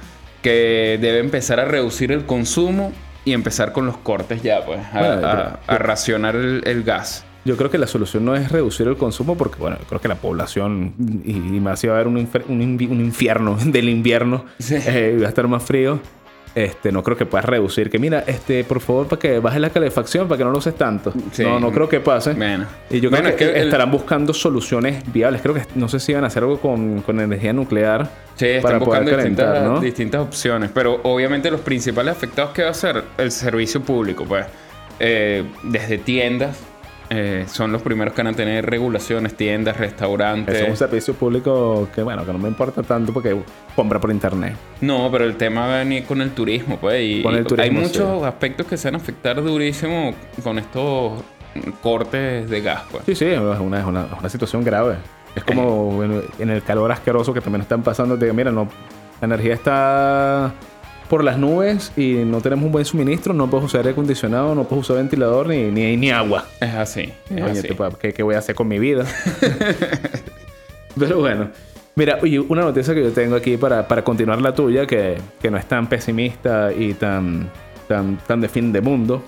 que 0.41 0.97
debe 1.01 1.19
empezar 1.19 1.59
a 1.59 1.65
reducir 1.65 2.11
el 2.11 2.25
consumo 2.25 2.91
y 3.25 3.33
empezar 3.33 3.71
con 3.73 3.85
los 3.85 3.97
cortes 3.97 4.41
ya, 4.41 4.65
pues, 4.65 4.79
a, 4.93 4.99
Bueno, 4.99 5.13
a- 5.13 5.19
pero- 5.35 5.59
a 5.67 5.77
racionar 5.77 6.35
el, 6.35 6.63
el 6.65 6.83
gas. 6.83 7.25
Yo 7.43 7.57
creo 7.57 7.71
que 7.71 7.77
la 7.79 7.87
solución 7.87 8.23
no 8.23 8.35
es 8.35 8.51
reducir 8.51 8.87
el 8.87 8.97
consumo 8.97 9.35
porque, 9.35 9.57
bueno, 9.59 9.75
yo 9.79 9.85
creo 9.85 9.99
que 9.99 10.07
la 10.07 10.15
población 10.15 10.93
y, 11.25 11.31
y 11.31 11.59
más 11.59 11.79
si 11.79 11.87
va 11.87 11.93
a 11.93 11.95
haber 11.99 12.07
un 12.07 12.19
infierno 13.01 13.55
del 13.65 13.89
invierno, 13.89 14.45
Sí. 14.59 14.75
eh, 14.85 15.17
va 15.19 15.25
a 15.25 15.29
estar 15.29 15.47
más 15.47 15.63
frío. 15.63 15.99
Este, 16.53 16.91
no 16.91 17.01
creo 17.01 17.15
que 17.15 17.25
puedas 17.25 17.45
reducir. 17.45 17.89
Que 17.89 17.97
mira, 17.97 18.25
este, 18.27 18.63
por 18.65 18.81
favor, 18.81 19.07
para 19.07 19.19
que 19.19 19.39
bajes 19.39 19.61
la 19.61 19.69
calefacción, 19.69 20.27
para 20.27 20.37
que 20.39 20.43
no 20.43 20.51
lo 20.51 20.57
uses 20.57 20.75
tanto. 20.75 21.13
Sí. 21.31 21.43
No, 21.43 21.59
no 21.61 21.71
creo 21.71 21.87
que 21.87 22.01
pase. 22.01 22.33
Bueno. 22.33 22.65
Y 22.89 22.99
yo 22.99 23.09
creo 23.09 23.21
Bueno, 23.21 23.35
que, 23.37 23.45
es 23.45 23.51
que 23.51 23.59
el- 23.59 23.65
estarán 23.67 23.89
buscando 23.89 24.33
soluciones 24.33 25.01
viables. 25.13 25.41
Creo 25.41 25.53
que 25.55 25.61
no 25.75 25.87
sé 25.87 25.99
si 26.01 26.13
van 26.13 26.25
a 26.25 26.27
hacer 26.27 26.43
algo 26.43 26.59
con, 26.59 27.01
con 27.03 27.19
energía 27.21 27.53
nuclear 27.53 28.09
Sí, 28.35 28.47
están 28.47 28.61
para 28.63 28.79
poder 28.79 29.01
buscando 29.03 29.11
calentar, 29.17 29.47
distintas, 29.53 29.73
¿no? 29.73 29.79
distintas 29.79 30.21
opciones. 30.21 30.71
Pero 30.73 30.99
obviamente 31.03 31.49
los 31.49 31.61
principales 31.61 32.11
afectados 32.17 32.51
que 32.51 32.63
va 32.63 32.71
a 32.71 32.73
ser 32.73 33.03
el 33.17 33.31
servicio 33.31 33.81
público, 33.81 34.25
pues. 34.25 34.45
Eh, 34.99 35.43
desde 35.63 35.97
tiendas. 35.99 36.57
Eh, 37.13 37.45
son 37.45 37.73
los 37.73 37.81
primeros 37.81 38.13
que 38.13 38.23
van 38.23 38.33
a 38.33 38.37
tener 38.37 38.65
regulaciones, 38.65 39.35
tiendas, 39.35 39.75
restaurantes. 39.75 40.61
Es 40.61 40.69
un 40.69 40.77
servicio 40.77 41.13
público 41.13 41.89
que, 41.93 42.01
bueno, 42.03 42.25
que 42.25 42.31
no 42.31 42.39
me 42.39 42.47
importa 42.47 42.83
tanto 42.83 43.11
porque 43.11 43.35
compra 43.75 43.99
por 43.99 44.11
internet. 44.11 44.55
No, 44.79 45.09
pero 45.11 45.25
el 45.25 45.35
tema 45.35 45.67
va 45.67 45.75
a 45.75 45.77
venir 45.79 46.05
con 46.05 46.21
el 46.21 46.31
turismo, 46.31 46.77
pues. 46.79 47.03
Y, 47.03 47.21
Con 47.21 47.35
el 47.35 47.45
turismo, 47.45 47.63
hay 47.63 47.85
muchos 47.85 48.21
sí. 48.21 48.25
aspectos 48.25 48.65
que 48.65 48.77
se 48.77 48.87
van 48.87 48.95
a 48.95 48.97
afectar 48.99 49.43
durísimo 49.43 50.15
con 50.41 50.57
estos 50.57 51.21
cortes 51.81 52.49
de 52.49 52.61
gas, 52.61 52.83
pues. 52.89 53.03
Sí, 53.05 53.15
sí, 53.15 53.25
es 53.25 53.39
una, 53.39 53.79
es 53.79 53.85
una, 53.85 54.05
es 54.05 54.19
una 54.19 54.29
situación 54.29 54.63
grave. 54.63 54.95
Es 55.35 55.43
como 55.43 55.91
bueno, 55.91 56.21
en 56.39 56.49
el 56.49 56.63
calor 56.63 56.93
asqueroso 56.93 57.33
que 57.33 57.41
también 57.41 57.63
están 57.63 57.83
pasando. 57.83 58.15
De, 58.15 58.31
mira, 58.31 58.51
no, 58.51 58.69
la 59.19 59.25
energía 59.25 59.53
está 59.53 60.53
por 61.11 61.25
las 61.25 61.37
nubes 61.37 61.91
y 61.97 62.23
no 62.25 62.39
tenemos 62.39 62.63
un 62.63 62.71
buen 62.71 62.85
suministro. 62.85 63.33
No 63.33 63.49
puedes 63.49 63.65
usar 63.65 63.79
aire 63.79 63.89
acondicionado, 63.89 64.55
no 64.55 64.63
puedes 64.63 64.85
usar 64.85 64.95
ventilador 64.95 65.45
ni, 65.47 65.65
ni, 65.65 65.97
ni 65.97 66.09
agua. 66.09 66.45
Es 66.61 66.73
así. 66.73 67.11
Es 67.29 67.43
Oye, 67.43 67.59
así. 67.59 67.67
tipo, 67.67 67.89
¿qué, 67.99 68.13
qué 68.13 68.23
voy 68.23 68.35
a 68.35 68.37
hacer 68.37 68.55
con 68.55 68.69
mi 68.69 68.79
vida? 68.79 69.03
Pero 70.97 71.19
bueno. 71.19 71.49
Mira, 71.95 72.17
oye, 72.21 72.39
una 72.39 72.61
noticia 72.61 72.93
que 72.93 73.03
yo 73.03 73.11
tengo 73.11 73.35
aquí 73.35 73.57
para, 73.57 73.85
para 73.89 74.05
continuar 74.05 74.41
la 74.41 74.55
tuya, 74.55 74.87
que, 74.87 75.17
que 75.41 75.51
no 75.51 75.57
es 75.57 75.65
tan 75.65 75.89
pesimista 75.89 76.71
y 76.71 76.93
tan, 76.93 77.49
tan, 77.89 78.15
tan 78.25 78.39
de 78.39 78.47
fin 78.47 78.71
de 78.71 78.79
mundo, 78.79 79.21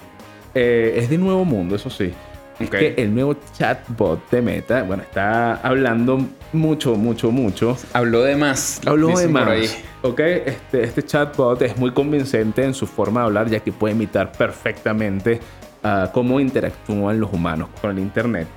eh, 0.56 0.94
es 0.96 1.10
de 1.10 1.18
Nuevo 1.18 1.44
Mundo, 1.44 1.76
eso 1.76 1.90
sí. 1.90 2.14
Es 2.60 2.70
que 2.70 2.94
el 2.98 3.14
nuevo 3.14 3.36
chatbot 3.58 4.30
de 4.30 4.42
Meta, 4.42 4.84
bueno, 4.84 5.04
está 5.04 5.56
hablando 5.56 6.20
mucho, 6.52 6.96
mucho, 6.96 7.32
mucho. 7.32 7.78
Habló 7.94 8.22
de 8.24 8.36
más. 8.36 8.82
Habló 8.86 9.18
de 9.18 9.28
más. 9.28 9.78
Ok, 10.02 10.20
este, 10.20 10.84
este 10.84 11.04
chatbot 11.04 11.62
es 11.62 11.78
muy 11.78 11.92
convincente 11.92 12.64
en 12.64 12.74
su 12.74 12.86
forma 12.86 13.22
de 13.22 13.26
hablar, 13.28 13.50
ya 13.50 13.60
que 13.60 13.72
puede 13.72 13.96
imitar 13.96 14.32
perfectamente 14.32 15.40
uh, 15.84 16.12
cómo 16.12 16.40
interactúan 16.40 17.20
los 17.20 17.32
humanos 17.32 17.70
con 17.82 17.92
el 17.92 18.00
Internet. 18.00 18.48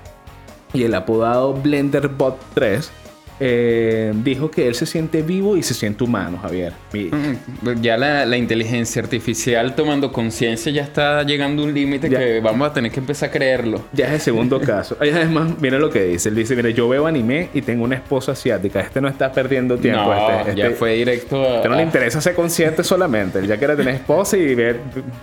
Y 0.73 0.83
el 0.83 0.95
apodado 0.95 1.55
BlenderBot 1.55 2.39
3 2.55 2.91
eh, 3.39 4.13
dijo 4.25 4.51
que 4.51 4.67
él 4.67 4.75
se 4.75 4.87
siente 4.87 5.23
vivo 5.23 5.57
y 5.57 5.63
se 5.63 5.75
siente 5.75 6.05
humano, 6.05 6.39
Javier. 6.41 6.73
Mm, 6.93 7.83
ya 7.83 7.97
la, 7.97 8.37
inteligencia 8.37 9.03
artificial 9.03 9.75
tomando 9.75 10.13
conciencia 10.13 10.73
ya 10.73 10.83
está 10.83 11.23
llegando 11.23 11.63
a 11.63 11.67
un 11.67 11.75
límite 11.75 12.09
que 12.09 12.41
vamos 12.41 12.69
a 12.69 12.73
tener 12.73 12.91
que 12.91 13.01
empezar 13.01 13.29
a 13.29 13.33
creerlo. 13.33 13.85
Ya 13.93 14.07
es 14.07 14.13
el 14.13 14.21
segundo 14.21 14.61
caso. 14.61 14.97
Además, 15.01 15.53
mira 15.61 15.79
lo 15.79 15.91
que 15.91 16.05
dice. 16.05 16.29
Él 16.31 16.35
dice, 16.35 16.57
mira, 16.57 16.71
yo 16.71 16.89
veo 16.89 17.07
anime 17.07 17.51
y 17.53 17.63
tengo 17.63 17.85
una 17.85 17.97
esposa 17.97 18.33
asiática. 18.33 18.81
Este 18.81 19.01
no 19.01 19.09
está 19.09 19.33
perdiendo 19.33 19.77
tiempo. 19.77 20.15
No, 20.15 20.39
este, 20.41 20.55
ya 20.55 20.65
este 20.67 20.77
fue 20.77 20.95
directo 20.95 21.43
a... 21.43 21.57
Este 21.57 21.69
no 21.69 21.77
le 21.77 21.83
interesa 21.83 22.21
ser 22.21 22.35
consciente 22.35 22.85
solamente. 22.85 23.39
Él 23.39 23.47
ya 23.47 23.59
quiere 23.59 23.77
tener 23.77 23.95
esposa 23.95 24.37
y 24.37 24.55
ver, 24.55 24.81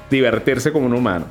divertirse 0.09 0.71
como 0.71 0.85
un 0.85 0.93
humano. 0.93 1.25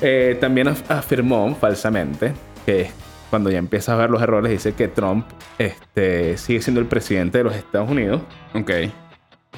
Eh, 0.00 0.36
también 0.40 0.68
afirmó 0.88 1.54
falsamente 1.54 2.32
que 2.64 2.90
cuando 3.30 3.50
ya 3.50 3.58
empieza 3.58 3.94
a 3.94 3.96
ver 3.96 4.10
los 4.10 4.20
errores, 4.20 4.50
dice 4.50 4.72
que 4.74 4.88
Trump 4.88 5.26
este, 5.58 6.36
sigue 6.36 6.60
siendo 6.60 6.80
el 6.80 6.86
presidente 6.86 7.38
de 7.38 7.44
los 7.44 7.54
Estados 7.54 7.88
Unidos. 7.88 8.22
Ok. 8.54 8.70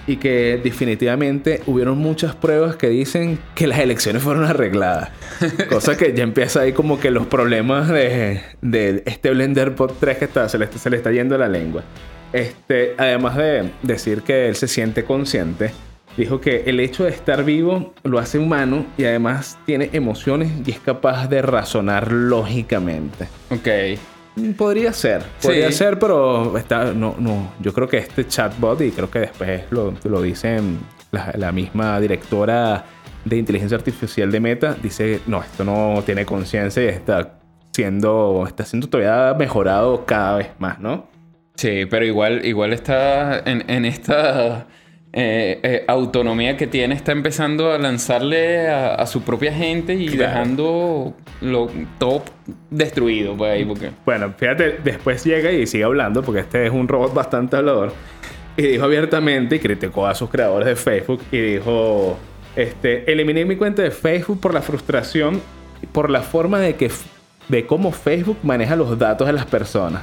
Y 0.06 0.16
que 0.16 0.60
definitivamente 0.62 1.62
hubieron 1.66 1.98
muchas 1.98 2.34
pruebas 2.34 2.76
que 2.76 2.88
dicen 2.88 3.38
que 3.54 3.66
las 3.66 3.78
elecciones 3.78 4.22
fueron 4.22 4.44
arregladas. 4.44 5.10
Cosa 5.70 5.96
que 5.96 6.12
ya 6.12 6.22
empieza 6.22 6.60
ahí 6.60 6.72
como 6.72 7.00
que 7.00 7.10
los 7.10 7.26
problemas 7.26 7.88
de, 7.88 8.42
de 8.60 9.02
este 9.06 9.30
Blender 9.30 9.74
Pod 9.74 9.92
3 9.98 10.18
que 10.18 10.24
está, 10.26 10.48
se, 10.48 10.58
le, 10.58 10.66
se 10.66 10.90
le 10.90 10.96
está 10.96 11.10
yendo 11.10 11.38
la 11.38 11.48
lengua. 11.48 11.82
Este, 12.32 12.94
además 12.98 13.36
de 13.36 13.70
decir 13.82 14.22
que 14.22 14.48
él 14.48 14.56
se 14.56 14.66
siente 14.66 15.04
consciente, 15.04 15.72
dijo 16.16 16.40
que 16.40 16.64
el 16.66 16.80
hecho 16.80 17.04
de 17.04 17.10
estar 17.10 17.44
vivo 17.44 17.94
lo 18.02 18.18
hace 18.18 18.38
humano 18.38 18.86
y 18.96 19.04
además 19.04 19.58
tiene 19.66 19.90
emociones 19.92 20.50
y 20.66 20.70
es 20.70 20.78
capaz 20.80 21.28
de 21.28 21.42
razonar 21.42 22.12
lógicamente. 22.12 23.28
Ok. 23.50 23.98
Mm, 24.36 24.52
podría 24.52 24.92
ser, 24.92 25.22
podría 25.42 25.70
ser, 25.72 25.98
pero 25.98 26.56
está, 26.56 26.92
no, 26.92 27.14
no, 27.18 27.52
yo 27.60 27.72
creo 27.74 27.86
que 27.86 27.98
este 27.98 28.26
chatbot, 28.26 28.80
y 28.80 28.90
creo 28.90 29.10
que 29.10 29.20
después 29.20 29.64
lo, 29.70 29.92
lo 30.04 30.22
dicen 30.22 30.78
la, 31.10 31.34
la, 31.36 31.52
misma 31.52 32.00
directora 32.00 32.86
de 33.26 33.36
inteligencia 33.36 33.76
artificial 33.76 34.32
de 34.32 34.40
Meta, 34.40 34.74
dice, 34.82 35.20
no, 35.26 35.42
esto 35.42 35.64
no 35.64 36.02
tiene 36.06 36.24
conciencia 36.24 36.82
y 36.82 36.86
está 36.86 37.40
siendo, 37.72 38.44
está 38.46 38.64
siendo 38.64 38.88
todavía 38.88 39.34
mejorado 39.38 40.06
cada 40.06 40.38
vez 40.38 40.48
más, 40.58 40.80
¿no? 40.80 41.08
Sí, 41.54 41.84
pero 41.90 42.06
igual, 42.06 42.44
igual 42.46 42.72
está 42.72 43.38
en, 43.40 43.68
en 43.68 43.84
esta 43.84 44.66
eh, 45.14 45.60
eh, 45.62 45.84
autonomía 45.88 46.56
que 46.56 46.66
tiene 46.66 46.94
está 46.94 47.12
empezando 47.12 47.70
a 47.70 47.78
lanzarle 47.78 48.68
a, 48.68 49.06
su 49.06 49.22
propia 49.22 49.52
gente 49.52 49.92
y 49.94 50.08
dejando 50.08 51.14
lo 51.42 51.70
top 51.98 52.22
destruido 52.70 53.36
por 53.36 53.48
ahí. 53.48 53.64
Porque... 53.64 53.90
Bueno, 54.06 54.32
fíjate, 54.36 54.78
después 54.82 55.22
llega 55.24 55.52
y 55.52 55.66
sigue 55.66 55.84
hablando 55.84 56.22
porque 56.22 56.40
este 56.40 56.66
es 56.66 56.72
un 56.72 56.88
robot 56.88 57.12
bastante 57.12 57.56
hablador. 57.56 57.92
Y 58.56 58.62
dijo 58.62 58.84
abiertamente 58.84 59.56
y 59.56 59.58
criticó 59.58 60.06
a 60.06 60.14
sus 60.14 60.30
creadores 60.30 60.66
de 60.66 60.76
Facebook 60.76 61.20
y 61.30 61.38
dijo, 61.38 62.16
este, 62.56 63.10
eliminé 63.10 63.44
mi 63.44 63.56
cuenta 63.56 63.82
de 63.82 63.90
Facebook 63.90 64.40
por 64.40 64.54
la 64.54 64.62
frustración 64.62 65.40
por 65.92 66.10
la 66.10 66.22
forma 66.22 66.60
de 66.60 66.76
que 66.76 66.90
de 67.48 67.66
cómo 67.66 67.92
Facebook 67.92 68.38
maneja 68.42 68.76
los 68.76 68.98
datos 68.98 69.26
de 69.26 69.32
las 69.32 69.46
personas. 69.46 70.02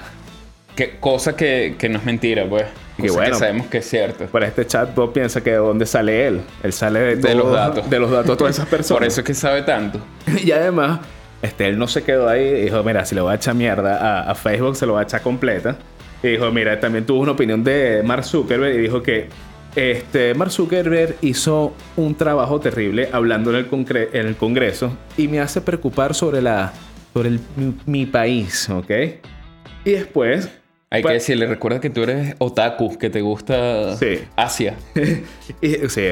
Que, 0.76 0.98
cosa 1.00 1.36
que, 1.36 1.76
que 1.78 1.90
no 1.90 1.98
es 1.98 2.06
mentira, 2.06 2.46
pues. 2.48 2.66
Que 3.02 3.12
bueno, 3.12 3.36
sabemos 3.36 3.68
que 3.68 3.80
es 3.80 3.90
cierto. 3.90 4.26
Para 4.26 4.48
este 4.48 4.66
chatbot 4.66 5.14
piensa 5.14 5.42
que 5.42 5.52
de 5.52 5.58
dónde 5.58 5.86
sale 5.86 6.28
él. 6.28 6.42
Él 6.64 6.74
sale 6.74 7.16
de, 7.16 7.36
los 7.36 7.52
datos. 7.52 7.90
De 7.90 8.00
los 8.00 8.12
datos 8.12 8.30
de 8.32 8.36
todas 8.36 8.56
esas 8.56 8.68
personas. 8.70 9.00
Por 9.00 9.08
eso 9.08 9.22
es 9.22 9.28
que 9.28 9.34
sabe 9.34 9.62
tanto. 9.64 10.00
y 10.44 10.52
además, 10.52 11.00
este, 11.42 11.68
él 11.68 11.78
no 11.78 11.88
se 11.88 12.04
quedó 12.04 12.28
ahí 12.28 12.44
y 12.44 12.62
dijo, 12.64 12.84
mira, 12.84 13.06
si 13.06 13.16
le 13.16 13.22
voy 13.22 13.32
a 13.32 13.36
echar 13.36 13.56
mierda 13.56 14.30
a, 14.30 14.36
Facebook, 14.36 14.76
se 14.76 14.86
lo 14.86 14.94
va 14.94 15.02
a 15.02 15.04
echar 15.04 15.22
completa. 15.22 15.78
Y 16.22 16.30
dijo, 16.30 16.52
mira, 16.52 16.80
también 16.80 17.06
tuvo 17.06 17.22
una 17.22 17.32
opinión 17.32 17.64
de 17.64 18.02
Mark 18.04 18.26
Zuckerberg 18.26 18.76
y 18.76 18.78
dijo 18.80 19.02
que 19.02 19.30
este, 19.76 20.34
Mark 20.34 20.52
Zuckerberg 20.52 21.16
hizo 21.22 21.74
un 21.96 22.16
trabajo 22.16 22.60
terrible 22.60 23.10
hablando 23.12 23.52
en 23.52 23.58
el, 23.58 24.10
en 24.14 24.28
el 24.28 24.36
Congreso 24.36 24.92
y 25.16 25.28
me 25.28 25.40
hace 25.40 25.62
preocupar 25.62 26.14
sobre, 26.14 26.42
la, 26.42 26.74
sobre 27.14 27.30
el, 27.30 27.40
mi, 27.56 27.76
mi 27.86 28.06
país, 28.06 28.70
¿ok? 28.70 28.92
Y 29.86 29.92
después 29.92 30.50
hay 30.92 31.02
que 31.02 31.08
pues- 31.08 31.14
decirle, 31.22 31.46
recuerda 31.48 31.80
que 31.80 31.90
tú 31.90 32.04
eres 32.04 32.36
otaku, 32.40 32.98
que 32.98 33.10
te 33.10 33.22
gusta 33.22 33.96
Asia. 34.36 34.76
sí, 35.88 36.04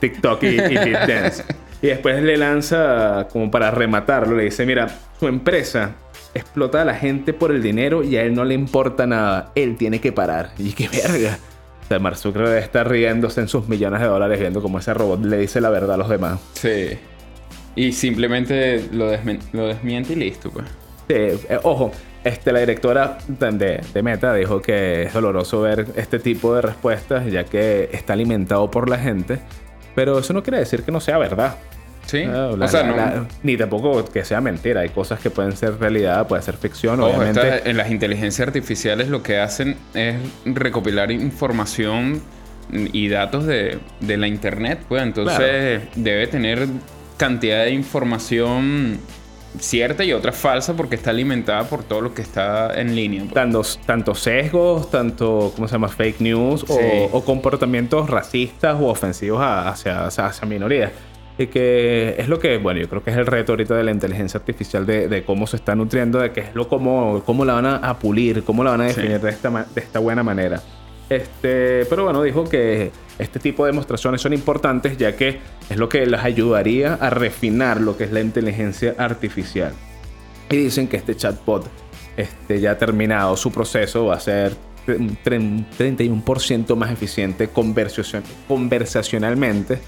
TikTok 0.00 0.42
y, 0.42 0.46
y 0.46 0.74
Dance. 0.92 1.44
y 1.80 1.86
después 1.88 2.22
le 2.22 2.36
lanza, 2.36 3.28
como 3.32 3.50
para 3.50 3.70
rematarlo, 3.70 4.36
le 4.36 4.44
dice, 4.44 4.66
mira, 4.66 4.88
su 5.18 5.26
empresa 5.26 5.92
explota 6.34 6.82
a 6.82 6.84
la 6.84 6.94
gente 6.94 7.32
por 7.32 7.50
el 7.52 7.62
dinero 7.62 8.02
y 8.02 8.16
a 8.16 8.22
él 8.22 8.34
no 8.34 8.44
le 8.44 8.54
importa 8.54 9.06
nada. 9.06 9.52
Él 9.54 9.76
tiene 9.76 10.00
que 10.00 10.12
parar. 10.12 10.50
Y 10.58 10.72
qué 10.72 10.88
verga. 10.88 11.38
O 11.84 11.86
sea, 11.86 11.98
Mark 11.98 12.16
Zuckerberg 12.16 12.62
está 12.62 12.82
riéndose 12.82 13.40
en 13.40 13.48
sus 13.48 13.68
millones 13.68 14.00
de 14.00 14.06
dólares 14.06 14.40
viendo 14.40 14.60
cómo 14.62 14.78
ese 14.78 14.92
robot 14.94 15.24
le 15.24 15.36
dice 15.38 15.60
la 15.60 15.70
verdad 15.70 15.92
a 15.94 15.96
los 15.98 16.08
demás. 16.08 16.40
Sí. 16.54 16.98
Y 17.76 17.92
simplemente 17.92 18.88
lo, 18.92 19.10
lo 19.52 19.66
desmiente 19.68 20.12
y 20.14 20.16
listo, 20.16 20.50
pues. 20.50 20.66
Sí, 21.08 21.14
eh, 21.48 21.58
ojo, 21.62 21.92
este, 22.24 22.52
la 22.52 22.60
directora 22.60 23.18
de, 23.28 23.80
de, 23.92 24.02
Meta 24.02 24.32
dijo 24.34 24.62
que 24.62 25.02
es 25.02 25.12
doloroso 25.12 25.60
ver 25.60 25.86
este 25.96 26.18
tipo 26.18 26.54
de 26.54 26.62
respuestas 26.62 27.30
ya 27.30 27.44
que 27.44 27.90
está 27.92 28.14
alimentado 28.14 28.70
por 28.70 28.88
la 28.88 28.98
gente, 28.98 29.38
pero 29.94 30.18
eso 30.18 30.32
no 30.32 30.42
quiere 30.42 30.58
decir 30.58 30.82
que 30.82 30.90
no 30.90 31.00
sea 31.00 31.18
verdad. 31.18 31.56
Sí, 32.06 32.22
ah, 32.24 32.50
o 32.58 32.68
sea, 32.68 32.82
no... 32.82 33.26
ni 33.42 33.56
tampoco 33.56 34.04
que 34.04 34.24
sea 34.24 34.40
mentira. 34.40 34.80
Hay 34.82 34.90
cosas 34.90 35.20
que 35.20 35.30
pueden 35.30 35.56
ser 35.56 35.78
realidad, 35.78 36.26
puede 36.26 36.42
ser 36.42 36.56
ficción, 36.56 37.00
obviamente. 37.00 37.68
en 37.68 37.76
las 37.76 37.90
inteligencias 37.90 38.48
artificiales 38.48 39.08
lo 39.08 39.22
que 39.22 39.38
hacen 39.38 39.76
es 39.94 40.16
recopilar 40.44 41.10
información 41.10 42.22
y 42.70 43.08
datos 43.08 43.46
de, 43.46 43.78
de 44.00 44.16
la 44.16 44.26
internet, 44.26 44.80
pues 44.88 45.02
entonces 45.02 45.82
debe 45.94 46.26
tener 46.26 46.66
cantidad 47.16 47.64
de 47.64 47.70
información 47.70 48.98
cierta 49.58 50.04
y 50.04 50.12
otra 50.12 50.32
falsa 50.32 50.74
porque 50.74 50.96
está 50.96 51.10
alimentada 51.10 51.64
por 51.64 51.84
todo 51.84 52.00
lo 52.00 52.14
que 52.14 52.22
está 52.22 52.78
en 52.78 52.94
línea. 52.94 53.22
Pues. 53.22 53.34
Tanto, 53.34 53.62
tanto 53.86 54.14
sesgos, 54.14 54.90
tanto, 54.90 55.52
¿cómo 55.54 55.68
se 55.68 55.72
llama? 55.72 55.88
Fake 55.88 56.20
news 56.20 56.64
o, 56.68 57.24
comportamientos 57.24 58.10
racistas 58.10 58.76
o 58.80 58.86
ofensivos 58.86 59.40
hacia, 59.42 60.06
hacia, 60.06 60.46
minorías. 60.46 60.92
Y 61.36 61.48
que 61.48 62.14
es 62.16 62.28
lo 62.28 62.38
que, 62.38 62.58
bueno, 62.58 62.80
yo 62.80 62.88
creo 62.88 63.02
que 63.02 63.10
es 63.10 63.16
el 63.16 63.26
reto 63.26 63.52
ahorita 63.52 63.74
de 63.74 63.82
la 63.82 63.90
inteligencia 63.90 64.38
artificial 64.38 64.86
de, 64.86 65.24
cómo 65.26 65.46
se 65.46 65.56
está 65.56 65.74
nutriendo, 65.74 66.20
de 66.20 66.30
qué 66.30 66.40
es 66.40 66.54
lo 66.54 66.68
cómo, 66.68 67.22
cómo 67.26 67.44
la 67.44 67.54
van 67.54 67.66
a, 67.66 67.98
pulir, 67.98 68.44
cómo 68.44 68.62
la 68.62 68.70
van 68.72 68.82
a 68.82 68.84
definir 68.84 69.20
de, 69.20 69.30
esta, 69.30 69.50
de 69.50 69.80
esta 69.80 69.98
buena 69.98 70.22
manera. 70.22 70.62
Este, 71.08 71.84
pero 71.86 72.04
bueno, 72.04 72.22
dijo 72.22 72.44
que 72.44 72.92
este 73.18 73.38
tipo 73.38 73.64
de 73.64 73.72
demostraciones 73.72 74.20
son 74.20 74.32
importantes 74.32 74.96
ya 74.96 75.16
que 75.16 75.38
es 75.70 75.76
lo 75.76 75.88
que 75.88 76.06
les 76.06 76.20
ayudaría 76.20 76.94
a 76.94 77.10
refinar 77.10 77.80
lo 77.80 77.96
que 77.96 78.04
es 78.04 78.12
la 78.12 78.20
inteligencia 78.20 78.94
artificial. 78.98 79.72
Y 80.50 80.56
dicen 80.56 80.88
que 80.88 80.96
este 80.96 81.16
chatbot 81.16 81.66
este, 82.16 82.60
ya 82.60 82.72
ha 82.72 82.78
terminado 82.78 83.36
su 83.36 83.50
proceso, 83.50 84.06
va 84.06 84.16
a 84.16 84.20
ser 84.20 84.52
un 84.86 85.16
31% 85.24 86.76
más 86.76 86.90
eficiente 86.90 87.48
conversacionalmente. 87.48 89.78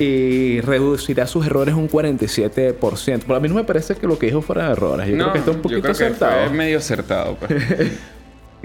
Y 0.00 0.62
reducirá 0.62 1.26
sus 1.26 1.44
errores 1.44 1.74
un 1.74 1.90
47%. 1.90 3.22
Pero 3.26 3.36
a 3.36 3.40
mí 3.40 3.48
no 3.48 3.54
me 3.54 3.64
parece 3.64 3.96
que 3.96 4.06
lo 4.06 4.18
que 4.18 4.26
dijo 4.26 4.40
fuera 4.40 4.70
errores. 4.70 5.08
Yo 5.08 5.16
creo 5.16 5.32
que 5.32 5.38
está 5.40 5.50
un 5.50 5.60
poquito 5.60 5.90
acertado. 5.90 6.46
Es 6.46 6.52
medio 6.52 6.78
acertado. 6.78 7.36
Pues. 7.36 7.52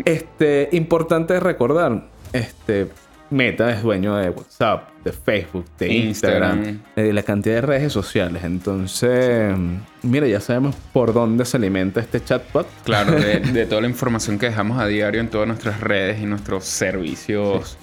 este, 0.05 0.69
importante 0.71 1.39
recordar, 1.39 2.05
este, 2.31 2.87
Meta 3.33 3.71
es 3.71 3.81
dueño 3.81 4.15
de 4.15 4.29
WhatsApp, 4.29 4.89
de 5.03 5.11
Facebook, 5.11 5.65
de 5.79 5.91
Instagram, 5.91 6.81
de 6.95 7.11
la 7.13 7.23
cantidad 7.23 7.55
de 7.55 7.61
redes 7.61 7.91
sociales. 7.91 8.43
Entonces, 8.43 9.55
mira, 10.03 10.27
ya 10.27 10.39
sabemos 10.39 10.75
por 10.93 11.13
dónde 11.13 11.43
se 11.43 11.57
alimenta 11.57 11.99
este 11.99 12.23
chatbot. 12.23 12.67
Claro, 12.83 13.13
de, 13.13 13.65
toda 13.69 13.81
la 13.81 13.87
información 13.87 14.37
que 14.37 14.45
dejamos 14.45 14.79
a 14.79 14.85
diario 14.85 15.19
en 15.19 15.29
todas 15.29 15.47
nuestras 15.47 15.81
redes 15.81 16.21
y 16.21 16.25
nuestros 16.25 16.65
servicios. 16.65 17.77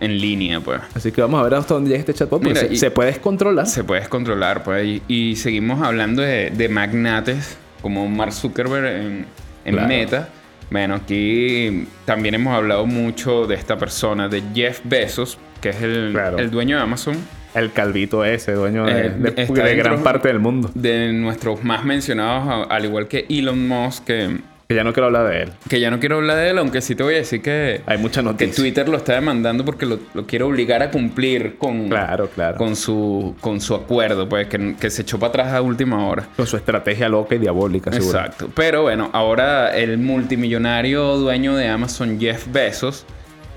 En 0.00 0.18
línea, 0.18 0.60
pues. 0.60 0.80
Así 0.94 1.12
que 1.12 1.20
vamos 1.20 1.38
a 1.38 1.44
ver 1.44 1.54
hasta 1.54 1.74
dónde 1.74 1.90
llega 1.90 2.00
este 2.00 2.14
chatbot. 2.14 2.42
Mira, 2.42 2.62
se, 2.74 2.90
puede 2.90 3.10
descontrolar. 3.10 3.66
Se 3.66 3.84
puede 3.84 4.00
descontrolar, 4.00 4.64
pues. 4.64 5.02
Y, 5.06 5.36
seguimos 5.36 5.82
hablando 5.82 6.22
de, 6.22 6.68
magnates 6.70 7.58
como 7.82 8.08
Mark 8.08 8.32
Zuckerberg 8.32 9.26
en, 9.64 9.86
Meta 9.86 10.30
bueno, 10.70 10.94
aquí 10.96 11.86
también 12.04 12.34
hemos 12.34 12.54
hablado 12.54 12.86
mucho 12.86 13.46
de 13.46 13.54
esta 13.54 13.76
persona, 13.76 14.28
de 14.28 14.42
Jeff 14.54 14.80
Bezos, 14.84 15.38
que 15.60 15.70
es 15.70 15.82
el, 15.82 16.16
el 16.38 16.50
dueño 16.50 16.76
de 16.76 16.82
Amazon. 16.82 17.16
El 17.54 17.70
calvito 17.72 18.24
ese, 18.24 18.52
dueño 18.52 18.84
de, 18.84 19.06
Eh, 19.06 19.10
de- 19.46 19.74
gran 19.76 20.02
parte 20.02 20.28
del 20.28 20.40
mundo. 20.40 20.70
De 20.74 21.12
nuestros 21.12 21.62
más 21.62 21.84
mencionados, 21.84 22.66
al 22.68 22.84
igual 22.84 23.06
que 23.06 23.26
Elon 23.28 23.68
Musk, 23.68 24.04
que, 24.04 24.38
Que 24.68 24.74
ya 24.74 24.82
no 24.84 24.92
quiero 24.94 25.06
hablar 25.06 25.28
de 25.28 25.42
él. 25.42 25.52
que 25.68 25.78
ya 25.78 25.90
no 25.90 26.00
quiero 26.00 26.16
hablar 26.16 26.36
de 26.38 26.48
él, 26.50 26.58
aunque 26.58 26.80
sí 26.80 26.94
te 26.94 27.02
voy 27.02 27.14
a 27.14 27.18
decir 27.18 27.42
que, 27.42 27.82
Hay 27.84 27.98
mucha 27.98 28.20
que 28.22 28.24
noticia. 28.24 28.54
Twitter 28.54 28.88
lo 28.88 28.96
está 28.96 29.12
demandando 29.14 29.62
porque 29.64 29.84
lo, 29.84 29.98
lo 30.14 30.26
quiere 30.26 30.44
obligar 30.44 30.82
a 30.82 30.90
cumplir 30.90 31.56
con, 31.58 31.88
Claro, 31.90 32.28
claro. 32.30 32.56
Con, 32.56 32.68
con, 32.68 32.76
su, 32.76 33.34
con 33.40 33.60
su 33.60 33.74
acuerdo, 33.74 34.26
pues 34.28 34.46
que, 34.48 34.74
que 34.80 34.88
se 34.90 35.02
echó 35.02 35.18
para 35.18 35.28
atrás 35.28 35.52
a 35.52 35.60
última 35.60 36.06
hora. 36.08 36.26
su 36.46 36.56
estrategia 36.56 37.08
loca 37.10 37.34
y 37.34 37.38
diabólica, 37.38 37.92
seguro. 37.92 38.18
Exacto. 38.18 38.50
Pero 38.54 38.82
bueno, 38.82 39.10
ahora 39.12 39.76
el 39.76 39.98
multimillonario 39.98 41.16
dueño 41.18 41.54
de 41.56 41.68
Amazon, 41.68 42.18
Jeff 42.18 42.46
Bezos, 42.50 43.04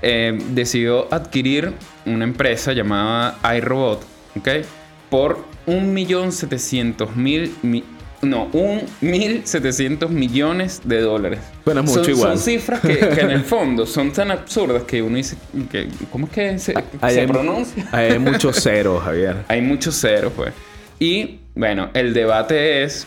eh, 0.02 0.38
decidió 0.50 1.12
adquirir 1.12 1.72
una 2.04 2.24
empresa 2.24 2.72
llamada 2.74 3.38
iRobot, 3.56 4.02
¿ok? 4.38 4.48
Por 5.10 5.38
1.700.000... 5.66 7.50
mi- 7.62 7.84
no, 8.22 8.50
1.700 8.52 10.08
millones 10.08 10.80
de 10.84 11.00
dólares. 11.00 11.40
Suena 11.64 11.82
mucho 11.82 12.04
son, 12.04 12.10
igual. 12.14 12.30
Son 12.32 12.38
cifras 12.38 12.80
que, 12.80 12.98
que 12.98 13.20
en 13.20 13.30
el 13.30 13.44
fondo 13.44 13.86
son 13.86 14.12
tan 14.12 14.30
absurdas 14.30 14.82
que 14.84 15.02
uno 15.02 15.16
dice... 15.16 15.36
Que, 15.70 15.88
¿Cómo 16.10 16.26
es 16.26 16.32
que 16.32 16.58
se, 16.58 16.74
Ahí 17.00 17.14
se 17.14 17.20
hay- 17.20 17.26
pronuncia? 17.26 17.88
ahí 17.92 18.12
Hay 18.12 18.18
muchos 18.18 18.60
ceros, 18.62 19.02
Javier. 19.02 19.36
Hay 19.48 19.60
muchos 19.60 20.00
ceros, 20.00 20.32
pues. 20.34 20.52
Y 20.98 21.40
bueno, 21.54 21.90
el 21.94 22.12
debate 22.14 22.82
es 22.82 23.06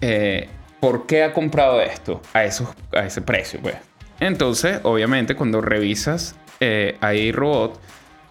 eh, 0.00 0.48
¿por 0.80 1.06
qué 1.06 1.22
ha 1.24 1.32
comprado 1.32 1.80
esto 1.80 2.20
a, 2.32 2.44
esos, 2.44 2.68
a 2.92 3.06
ese 3.06 3.22
precio, 3.22 3.60
pues? 3.62 3.76
Entonces, 4.18 4.80
obviamente, 4.82 5.34
cuando 5.34 5.60
revisas 5.62 6.34
eh, 6.60 6.96
ahí 7.00 7.32
Robot, 7.32 7.80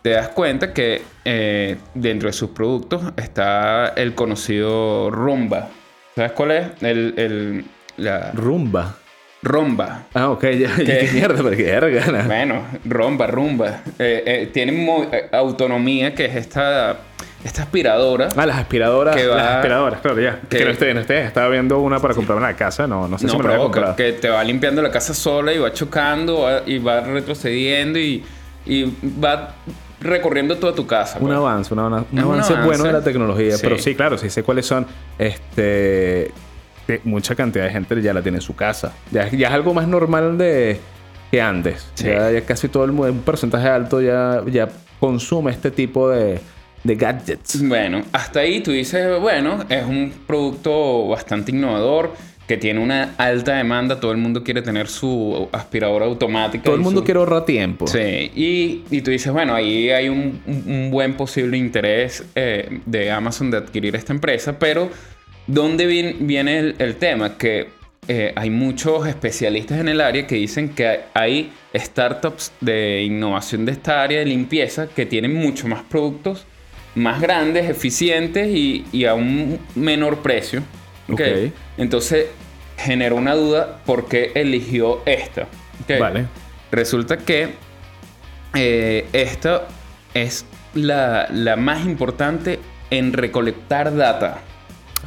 te 0.03 0.11
das 0.11 0.29
cuenta 0.29 0.73
que 0.73 1.01
eh, 1.25 1.77
dentro 1.95 2.27
de 2.29 2.33
sus 2.33 2.51
productos 2.51 3.01
está 3.17 3.87
el 3.95 4.13
conocido 4.13 5.09
Rumba. 5.09 5.69
¿Sabes 6.19 6.33
cuál 6.33 6.51
es? 6.51 6.67
El, 6.81 7.13
el- 7.15 7.65
la 7.95 8.31
Rumba. 8.33 8.95
Rumba. 9.41 10.07
Ah, 10.13 10.29
ok, 10.31 10.43
ya. 10.51 10.75
¿Qué? 10.75 10.83
¿Qué 10.83 11.09
mierda? 11.13 11.41
Porque 11.41 11.63
verga. 11.63 12.23
Bueno, 12.27 12.61
rumba, 12.83 13.25
rumba. 13.25 13.83
Eh, 13.97 14.23
eh, 14.25 14.49
tienen 14.51 14.85
eh, 15.13 15.29
autonomía, 15.31 16.13
que 16.13 16.25
es 16.25 16.35
esta, 16.35 16.97
esta 17.41 17.61
aspiradora. 17.63 18.27
Ah, 18.35 18.45
las 18.45 18.57
aspiradoras. 18.57 19.15
Que 19.15 19.27
va- 19.27 19.37
Las 19.37 19.47
aspiradoras, 19.55 20.01
claro, 20.01 20.19
ya. 20.19 20.41
que- 20.49 20.57
Que 20.57 20.65
no 20.65 20.71
esté, 20.71 20.93
no 20.93 20.99
esté. 20.99 21.23
Estaba 21.23 21.47
viendo 21.47 21.79
una 21.79 21.99
para 22.01 22.13
comprarme 22.13 22.43
en 22.45 22.51
la 22.51 22.57
casa. 22.57 22.85
No, 22.85 23.07
no 23.07 23.17
sé 23.17 23.27
No, 23.27 23.31
si 23.31 23.37
me 23.37 23.43
la 23.43 23.49
voy 23.51 23.55
a 23.55 23.57
provoca, 23.59 23.75
comprar. 23.79 23.95
que 23.95 24.11
te 24.19 24.27
va 24.29 24.43
limpiando 24.43 24.81
la 24.81 24.91
casa 24.91 25.13
sola 25.13 25.53
y 25.53 25.57
va 25.57 25.71
chocando 25.71 26.41
va- 26.41 26.63
y 26.65 26.77
va 26.79 26.99
retrocediendo 26.99 27.97
y, 27.97 28.21
y 28.65 28.93
va 29.23 29.55
recorriendo 30.01 30.57
toda 30.57 30.73
tu 30.73 30.85
casa. 30.87 31.19
Un 31.19 31.27
pues. 31.27 31.37
avance, 31.37 31.73
un, 31.73 31.79
avance, 31.79 32.07
un 32.11 32.19
avance 32.19 32.53
avance. 32.53 32.67
bueno 32.67 32.83
de 32.83 32.93
la 32.93 33.03
tecnología. 33.03 33.55
Sí. 33.55 33.59
Pero 33.61 33.77
sí, 33.77 33.95
claro, 33.95 34.17
sí 34.17 34.29
sé 34.29 34.43
cuáles 34.43 34.65
son. 34.65 34.85
Este. 35.17 36.31
de- 36.87 37.01
mucha 37.03 37.35
cantidad 37.35 37.65
de 37.65 37.71
gente 37.71 38.01
ya 38.01 38.13
la 38.13 38.21
tiene 38.21 38.37
en 38.39 38.41
su 38.41 38.55
casa. 38.55 38.93
Ya, 39.11 39.29
ya 39.29 39.47
es 39.49 39.53
algo 39.53 39.73
más 39.73 39.87
normal 39.87 40.37
de 40.37 40.79
que 41.29 41.41
antes. 41.41 41.87
Sí. 41.93 42.05
Ya, 42.05 42.31
ya 42.31 42.41
casi 42.41 42.67
todo 42.67 42.83
el 42.85 42.91
mundo, 42.91 43.11
un 43.11 43.21
porcentaje 43.21 43.67
alto 43.67 44.01
ya, 44.01 44.41
ya 44.47 44.67
consume 44.99 45.51
este 45.51 45.69
tipo 45.69 46.09
de, 46.09 46.39
de 46.83 46.95
gadgets. 46.95 47.67
Bueno, 47.67 48.03
hasta 48.11 48.39
ahí 48.39 48.61
tú 48.61 48.71
dices, 48.71 49.19
bueno, 49.19 49.63
es 49.69 49.85
un 49.85 50.11
producto 50.25 51.07
bastante 51.09 51.51
innovador 51.51 52.13
que 52.49 52.57
tiene 52.57 52.79
una 52.79 53.13
alta 53.17 53.55
demanda. 53.55 53.99
Todo 53.99 54.11
el 54.11 54.17
mundo 54.17 54.43
quiere 54.43 54.63
tener 54.63 54.87
su 54.87 55.47
aspiradora 55.51 56.05
automática. 56.07 56.63
Todo 56.63 56.73
el 56.73 56.81
mundo 56.81 57.01
su- 57.01 57.05
quiere 57.05 57.19
ahorrar 57.19 57.45
tiempo. 57.45 57.85
Sí, 57.85 58.31
y, 58.35 58.81
y 58.89 59.01
tú 59.01 59.11
dices, 59.11 59.31
bueno, 59.31 59.53
ahí 59.53 59.91
hay 59.91 60.09
un, 60.09 60.41
un- 60.47 60.89
buen 60.89 61.13
posible 61.13 61.57
interés 61.57 62.23
eh, 62.33 62.79
de 62.87 63.11
Amazon 63.11 63.51
de 63.51 63.57
adquirir 63.57 63.95
esta 63.95 64.13
empresa, 64.13 64.57
pero 64.57 64.89
¿dónde 65.45 65.85
viene 65.85 66.57
el, 66.57 66.75
el 66.79 66.95
tema? 66.95 67.37
Que 67.37 67.67
eh, 68.07 68.33
hay 68.35 68.49
muchos 68.49 69.05
especialistas 69.07 69.79
en 69.79 69.87
el 69.87 70.01
área 70.01 70.25
que 70.25 70.33
dicen 70.33 70.69
que 70.69 71.01
hay 71.13 71.51
startups 71.75 72.51
de 72.61 73.03
innovación 73.03 73.63
de 73.65 73.73
esta 73.73 74.01
área 74.01 74.17
de 74.17 74.25
limpieza 74.25 74.87
que 74.87 75.05
tienen 75.05 75.35
mucho 75.35 75.67
más 75.67 75.83
productos, 75.83 76.47
más 76.95 77.21
grandes, 77.21 77.69
eficientes 77.69 78.47
y, 78.49 78.85
y 78.91 79.05
a 79.05 79.13
un 79.13 79.59
menor 79.75 80.23
precio. 80.23 80.63
¿ok? 81.07 81.21
Ok. 81.21 81.51
Entonces 81.77 82.25
generó 82.79 83.15
una 83.15 83.35
duda 83.35 83.79
por 83.85 84.07
qué 84.07 84.31
eligió 84.35 85.01
esta. 85.05 85.43
¿ok? 85.83 85.99
Vale. 85.99 86.25
Resulta 86.71 87.17
que 87.17 87.55
eh, 88.55 89.07
esta 89.13 89.67
es 90.13 90.45
la, 90.73 91.27
la 91.31 91.55
más 91.55 91.85
importante 91.85 92.59
en 92.89 93.13
recolectar 93.13 93.95
data. 93.95 94.39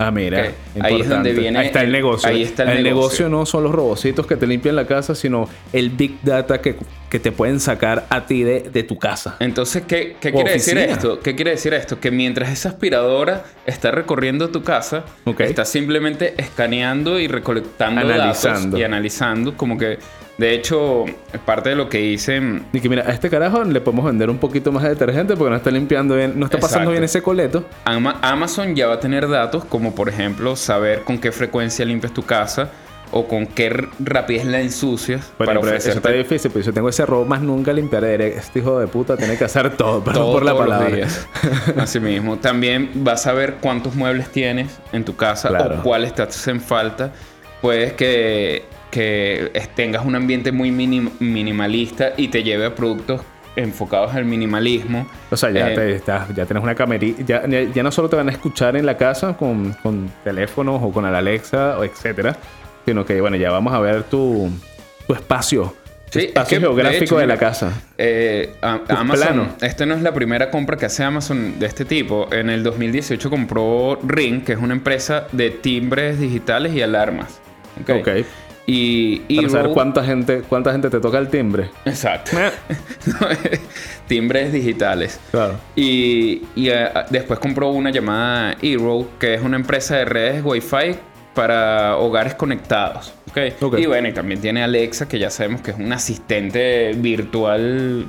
Ah, 0.06 0.10
mira. 0.10 0.52
Ahí 0.80 1.00
es 1.00 1.08
donde 1.08 1.32
viene 1.32 1.58
Ahí 1.58 1.66
está 1.66 1.80
el 1.80 1.86
el- 1.86 1.92
negocio. 1.92 2.28
ahí 2.28 2.42
está 2.42 2.62
el 2.64 2.82
negocio. 2.82 2.90
negocio. 2.92 3.28
no 3.28 3.46
son 3.46 3.64
los 3.64 3.72
robocitos 3.72 4.26
que 4.26 4.36
te 4.36 4.46
limpian 4.46 4.74
la 4.76 4.86
casa, 4.86 5.14
sino 5.14 5.48
el 5.72 5.90
big 5.90 6.20
data 6.22 6.60
que, 6.60 6.76
que 7.10 7.18
te 7.18 7.30
pueden 7.32 7.60
sacar 7.60 8.06
a 8.08 8.26
ti 8.26 8.42
de, 8.42 8.60
de 8.60 8.82
tu 8.82 8.98
casa. 8.98 9.36
Entonces, 9.40 9.82
¿qué, 9.86 10.16
qué 10.20 10.32
quiere 10.32 10.52
decir 10.52 10.78
esto? 10.78 11.20
¿Qué 11.20 11.34
quiere 11.36 11.52
decir 11.52 11.74
esto? 11.74 12.00
Que 12.00 12.10
mientras 12.10 12.50
esa 12.50 12.70
aspiradora 12.70 13.44
está 13.66 13.90
recorriendo 13.90 14.48
tu 14.50 14.62
casa, 14.62 15.04
está 15.38 15.64
simplemente 15.64 16.34
escaneando 16.36 17.20
y 17.20 17.28
recolectando 17.28 18.00
Analizando. 18.00 18.66
datos 18.68 18.80
y 18.80 18.82
analizando. 18.84 19.56
Como 19.56 19.76
que, 19.78 19.98
de 20.38 20.54
hecho, 20.54 21.04
parte 21.44 21.70
de 21.70 21.76
lo 21.76 21.88
que 21.88 21.98
dicen 21.98 22.64
Y 22.72 22.80
que 22.80 22.88
mira, 22.88 23.04
a 23.06 23.12
este 23.12 23.28
carajo 23.28 23.62
le 23.64 23.80
podemos 23.80 24.06
vender 24.06 24.30
un 24.30 24.38
poquito 24.38 24.72
más 24.72 24.82
de 24.82 24.88
detergente 24.90 25.36
porque 25.36 25.50
no 25.50 25.56
está 25.56 25.70
limpiando 25.70 26.16
bien, 26.16 26.32
no 26.38 26.46
está 26.46 26.58
pasando 26.58 26.84
Exacto. 26.84 26.90
bien 26.92 27.04
ese 27.04 27.22
coleto. 27.22 27.64
Ama- 27.84 28.18
Amazon 28.22 28.74
ya 28.74 28.86
va 28.86 28.94
a 28.94 29.00
tener 29.00 29.28
datos 29.28 29.64
como 29.64 29.94
por 29.94 30.08
ejemplo 30.08 30.56
saber 30.56 31.02
con 31.02 31.18
qué 31.18 31.32
frecuencia 31.32 31.84
limpias 31.84 32.12
tu 32.14 32.22
casa 32.22 32.70
o 33.14 33.28
con 33.28 33.46
qué 33.46 33.68
rapidez 34.00 34.46
la 34.46 34.60
ensucias 34.62 35.30
Bueno, 35.36 35.60
pero 35.60 35.76
eso 35.76 35.90
está 35.90 36.08
difícil, 36.10 36.50
pero 36.50 36.64
yo 36.64 36.72
tengo 36.72 36.88
ese 36.88 37.04
robo 37.04 37.26
más 37.26 37.42
nunca 37.42 37.70
limpiaré. 37.74 38.28
Este 38.28 38.60
hijo 38.60 38.80
de 38.80 38.86
puta 38.86 39.18
tiene 39.18 39.36
que 39.36 39.44
hacer 39.44 39.76
todo, 39.76 40.00
todo 40.00 40.32
por 40.32 40.42
la 40.46 40.56
palabra. 40.56 41.06
Así 41.76 42.00
mismo. 42.00 42.38
También 42.38 42.90
vas 42.94 43.26
a 43.26 43.34
ver 43.34 43.56
cuántos 43.60 43.94
muebles 43.94 44.30
tienes 44.30 44.78
en 44.92 45.04
tu 45.04 45.14
casa 45.14 45.48
Claro. 45.50 45.80
o 45.80 45.82
cuáles 45.82 46.14
te 46.14 46.22
hacen 46.22 46.58
falta. 46.62 47.12
Puedes 47.60 47.92
que, 47.92 48.64
que 48.92 49.50
es- 49.54 49.68
tengas 49.74 50.04
un 50.06 50.14
ambiente 50.14 50.52
muy 50.52 50.70
minim- 50.70 51.10
minimalista 51.18 52.12
y 52.16 52.28
te 52.28 52.44
lleve 52.44 52.66
a 52.66 52.74
productos 52.76 53.22
enfocados 53.56 54.14
al 54.14 54.24
minimalismo. 54.24 55.06
O 55.30 55.36
sea, 55.36 55.50
ya, 55.50 55.72
Eh, 55.72 55.74
te, 55.74 55.92
estás- 55.96 56.28
ya 56.34 56.46
tienes 56.46 56.62
una 56.62 56.74
camerita. 56.74 57.22
Ya, 57.26 57.42
ya- 57.74 57.82
no 57.82 57.90
solo 57.90 58.08
te 58.08 58.16
van 58.16 58.28
a 58.28 58.32
escuchar 58.32 58.76
en 58.76 58.86
la 58.86 58.96
casa 58.96 59.36
con, 59.36 59.72
con 59.82 60.10
teléfonos 60.24 60.80
o 60.82 60.92
con 60.92 61.04
el 61.06 61.14
Alexa 61.14 61.78
o 61.78 61.84
etcétera, 61.84 62.36
sino 62.86 63.04
que, 63.04 63.20
bueno, 63.20 63.36
ya 63.36 63.50
vamos 63.50 63.72
a 63.74 63.80
ver 63.80 64.04
tu, 64.04 64.48
tu 65.06 65.14
espacio. 65.14 65.74
tu 66.10 66.18
Sí, 66.18 66.24
es 66.26 66.28
espacio 66.30 66.58
de 66.58 66.64
geográfico 66.66 67.04
hecho, 67.04 67.18
de, 67.18 67.26
la 67.26 67.38
casa. 67.38 67.72
Eh, 67.96 68.54
a- 68.60 68.80
Amazon, 68.88 69.26
planos. 69.26 69.48
esta 69.62 69.86
no 69.86 69.94
es 69.94 70.02
la 70.02 70.12
primera 70.12 70.50
compra 70.50 70.76
que 70.76 70.84
hace 70.84 71.02
Amazon 71.04 71.58
de 71.58 71.64
este 71.66 71.86
tipo. 71.86 72.28
En 72.32 72.50
el 72.50 72.62
2018 72.62 73.30
compró 73.30 73.98
Ring, 74.06 74.44
que 74.44 74.52
es 74.52 74.58
una 74.58 74.74
empresa 74.74 75.26
de 75.32 75.48
timbres 75.50 76.20
digitales 76.20 76.74
y 76.74 76.82
alarmas. 76.82 77.38
Ok. 77.80 77.90
Ok. 78.00 78.08
Y, 78.66 79.22
y 79.28 79.36
Para 79.36 79.48
saber 79.48 79.70
cuánta 79.72 80.04
gente, 80.04 80.42
cuánta 80.48 80.72
gente 80.72 80.88
te 80.88 81.00
toca 81.00 81.18
el 81.18 81.28
timbre. 81.28 81.70
Exacto. 81.84 82.32
timbres 84.06 84.52
digitales. 84.52 85.18
Claro. 85.30 85.58
Y, 85.74 86.42
y, 86.54 86.68
eh, 86.68 86.88
después 87.10 87.38
compró 87.40 87.70
una 87.70 87.90
llamada 87.90 88.56
eRow, 88.62 89.08
que 89.18 89.34
es 89.34 89.42
una 89.42 89.56
empresa 89.56 89.96
de 89.96 90.04
redes 90.04 90.44
Wi-Fi 90.44 90.96
para 91.34 91.96
hogares 91.96 92.34
conectados. 92.34 93.12
¿ok? 93.30 93.38
Ok. 93.62 93.78
Y 93.78 93.86
bueno, 93.86 94.08
y 94.08 94.12
también 94.12 94.40
tiene 94.40 94.62
Alexa, 94.62 95.08
que 95.08 95.18
ya 95.18 95.30
sabemos 95.30 95.62
que 95.62 95.70
es 95.70 95.78
un 95.78 95.92
asistente 95.92 96.92
virtual 96.94 98.06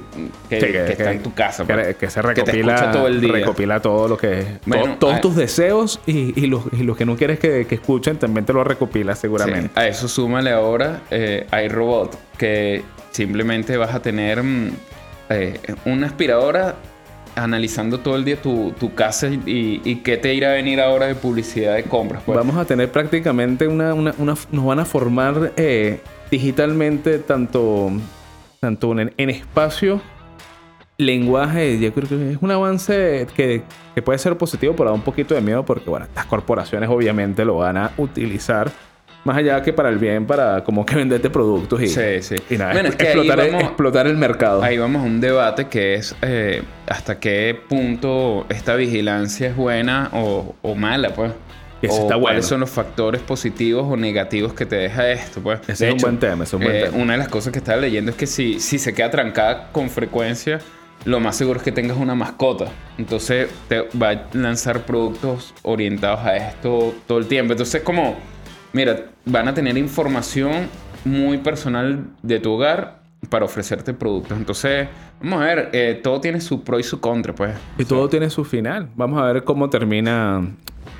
que, 0.50 0.60
Sí, 0.60 0.68
que 0.68 0.92
está 0.92 1.12
en 1.12 1.24
tu 1.24 1.34
casa. 1.34 1.66
Que, 1.66 1.96
pues, 1.98 2.14
se 2.14 2.22
te 2.22 2.28
recopila, 2.28 2.76
escucha 2.76 2.92
todo 2.92 3.08
el 3.08 3.22
día. 3.22 3.32
recopila 3.32 3.80
todo 3.80 4.08
lo 4.08 4.18
que... 4.18 4.46
Bueno, 4.66 4.84
to- 4.96 5.08
todos 5.08 5.22
tus 5.22 5.36
deseos 5.36 6.00
y, 6.06 6.40
y 6.42 6.48
los, 6.48 6.64
y 6.74 6.84
los 6.84 6.98
que 6.98 7.06
no 7.06 7.16
quieres 7.16 7.40
que, 7.40 7.66
escuchen 7.70 8.18
también 8.18 8.46
te 8.46 8.54
lo 8.54 8.64
recopila 8.64 9.16
seguramente. 9.16 9.70
Sí, 9.74 9.80
A 9.80 9.88
eso 9.88 10.08
súmale 10.08 10.52
ahora 10.52 11.02
eh, 11.10 11.48
iRobot, 11.66 12.18
que 12.38 12.84
simplemente 13.12 13.78
vas 13.78 13.94
a 13.96 14.02
tener 14.02 14.44
mm, 14.44 14.72
eh, 15.30 15.60
una 15.86 16.08
aspiradora 16.08 16.76
analizando 17.36 18.00
todo 18.00 18.16
el 18.16 18.26
día 18.26 18.42
tu, 18.42 18.72
tu 18.80 18.94
casa 18.94 19.28
y, 19.28 19.96
qué 20.04 20.18
te 20.18 20.34
irá 20.34 20.52
a 20.52 20.54
venir 20.54 20.80
ahora 20.80 21.08
de 21.08 21.16
publicidad 21.16 21.76
de 21.76 21.84
compras. 21.84 22.22
pues. 22.26 22.38
Vamos 22.38 22.56
a 22.58 22.66
tener 22.66 22.92
prácticamente 22.92 23.68
una, 23.68 23.94
una- 23.94 24.14
una- 24.18 24.36
nos 24.52 24.66
van 24.66 24.80
a 24.80 24.86
formar 24.86 25.52
eh, 25.58 26.00
digitalmente 26.30 27.20
tanto, 27.20 27.92
tanto 28.60 29.00
en, 29.00 29.14
en 29.18 29.30
espacio, 29.30 30.02
lenguaje. 30.98 31.80
Yo 31.80 31.94
creo 31.94 32.08
que 32.08 32.32
es 32.34 32.38
un 32.42 32.52
avance 32.52 33.28
que, 33.36 33.64
que 33.96 34.02
puede 34.02 34.20
ser 34.20 34.38
positivo, 34.38 34.76
pero 34.76 34.90
da 34.90 34.96
un 34.96 35.02
poquito 35.02 35.34
de 35.36 35.42
miedo 35.42 35.64
porque, 35.66 35.90
bueno, 35.90 36.06
estas 36.06 36.26
corporaciones 36.26 36.90
obviamente 36.90 37.46
lo 37.46 37.58
van 37.58 37.78
a 37.78 37.92
utilizar 37.98 38.72
Más 39.26 39.38
allá 39.38 39.62
que 39.62 39.72
para 39.72 39.88
el 39.90 39.98
bien, 40.00 40.26
para 40.26 40.64
como 40.66 40.86
que 40.86 40.96
venderte 40.96 41.30
productos 41.30 41.82
y, 41.82 41.88
Sí, 41.88 42.22
sí. 42.22 42.36
y 42.50 42.58
nada, 42.58 42.74
Bueno, 42.74 42.90
es 42.90 42.96
que 42.98 43.08
ahí 43.08 43.14
explotar, 43.20 43.40
el- 43.46 43.56
explotar 43.56 44.08
el 44.08 44.18
mercado. 44.18 44.62
Ahí 44.62 44.78
vamos 44.78 45.02
a 45.02 45.06
un 45.06 45.22
debate 45.22 45.68
que 45.68 45.94
es 45.96 46.14
eh, 46.22 46.62
hasta 46.88 47.20
qué 47.20 47.58
punto 47.70 48.46
esta 48.50 48.76
vigilancia 48.76 49.48
es 49.48 49.56
buena 49.56 50.10
o, 50.14 50.56
o 50.62 50.76
mala, 50.76 51.12
pues. 51.12 51.32
Que 51.80 51.88
sí 51.90 51.96
o 51.98 52.02
está 52.02 52.16
cuáles 52.18 52.22
bueno. 52.22 52.42
son 52.44 52.60
los 52.62 52.70
factores 52.70 53.22
positivos 53.22 53.86
o 53.90 53.96
negativos 53.98 54.54
que 54.54 54.66
te 54.66 54.76
deja 54.76 55.10
esto, 55.12 55.42
pues. 55.42 55.60
Ese 55.68 55.86
De 55.86 55.92
es 55.92 55.96
un 55.96 56.02
buen 56.02 56.18
tema, 56.20 56.44
ese 56.44 56.56
es 56.56 56.62
un 56.62 56.64
buen 56.66 56.76
eh, 56.76 56.84
tema. 56.86 56.98
Una 57.04 57.14
de 57.14 57.20
las 57.20 57.28
cosas 57.30 57.52
que 57.54 57.60
estaba 57.60 57.80
leyendo 57.80 58.12
es 58.12 58.18
que 58.18 58.28
si, 58.28 58.60
si 58.60 58.78
se 58.78 58.94
queda 58.94 59.10
trancada 59.10 59.70
con 59.72 59.90
frecuencia, 59.90 60.60
lo 61.06 61.20
más 61.22 61.36
seguro 61.38 61.60
es 61.60 61.64
que 61.64 61.72
tengas 61.72 61.98
una 61.98 62.16
mascota. 62.16 62.66
Entonces 62.98 63.50
te 63.70 63.82
va 64.02 64.10
a 64.10 64.28
lanzar 64.34 64.82
productos 64.86 65.54
orientados 65.62 66.20
a 66.22 66.36
esto 66.36 66.94
todo 67.08 67.18
el 67.20 67.28
tiempo. 67.28 67.52
Entonces 67.54 67.82
como, 67.84 68.16
mira, 68.72 68.98
van 69.26 69.48
a 69.48 69.54
tener 69.54 69.78
información 69.78 70.68
muy 71.06 71.38
personal 71.38 72.06
de 72.22 72.40
tu 72.40 72.54
hogar 72.54 73.04
para 73.30 73.46
ofrecerte 73.46 73.94
productos. 73.94 74.38
Entonces, 74.38 74.88
vamos 75.22 75.42
a 75.42 75.46
ver, 75.46 75.70
eh, 75.74 76.00
todo 76.04 76.20
tiene 76.20 76.42
su 76.42 76.64
pro 76.64 76.80
y 76.80 76.84
su 76.84 77.00
contra, 77.00 77.34
pues. 77.34 77.54
Y 77.78 77.86
todo 77.86 78.10
tiene 78.10 78.30
su 78.30 78.44
final. 78.44 78.90
Vamos 78.96 79.22
a 79.22 79.32
ver 79.32 79.44
cómo 79.44 79.70
termina 79.70 80.46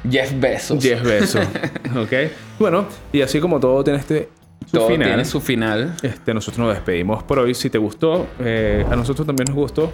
Jeff 0.10 0.34
Bezos. 0.40 0.82
10 0.82 1.04
besos. 1.04 1.46
¿Ok? 1.98 2.32
Bueno, 2.60 2.86
y 3.12 3.22
así 3.22 3.40
como 3.40 3.60
todo 3.60 3.84
tiene 3.84 4.00
este 4.00 4.30
su 4.66 4.78
todo 4.78 4.88
final. 4.88 5.08
tiene 5.10 5.26
su 5.26 5.42
final. 5.42 5.96
Este, 6.02 6.34
nosotros 6.34 6.66
nos 6.66 6.76
despedimos 6.76 7.24
por 7.24 7.40
hoy. 7.40 7.54
Si 7.54 7.70
te 7.70 7.78
gustó, 7.78 8.28
eh, 8.40 8.86
a 8.90 8.96
nosotros 8.96 9.28
también 9.28 9.46
nos 9.48 9.56
gustó 9.56 9.92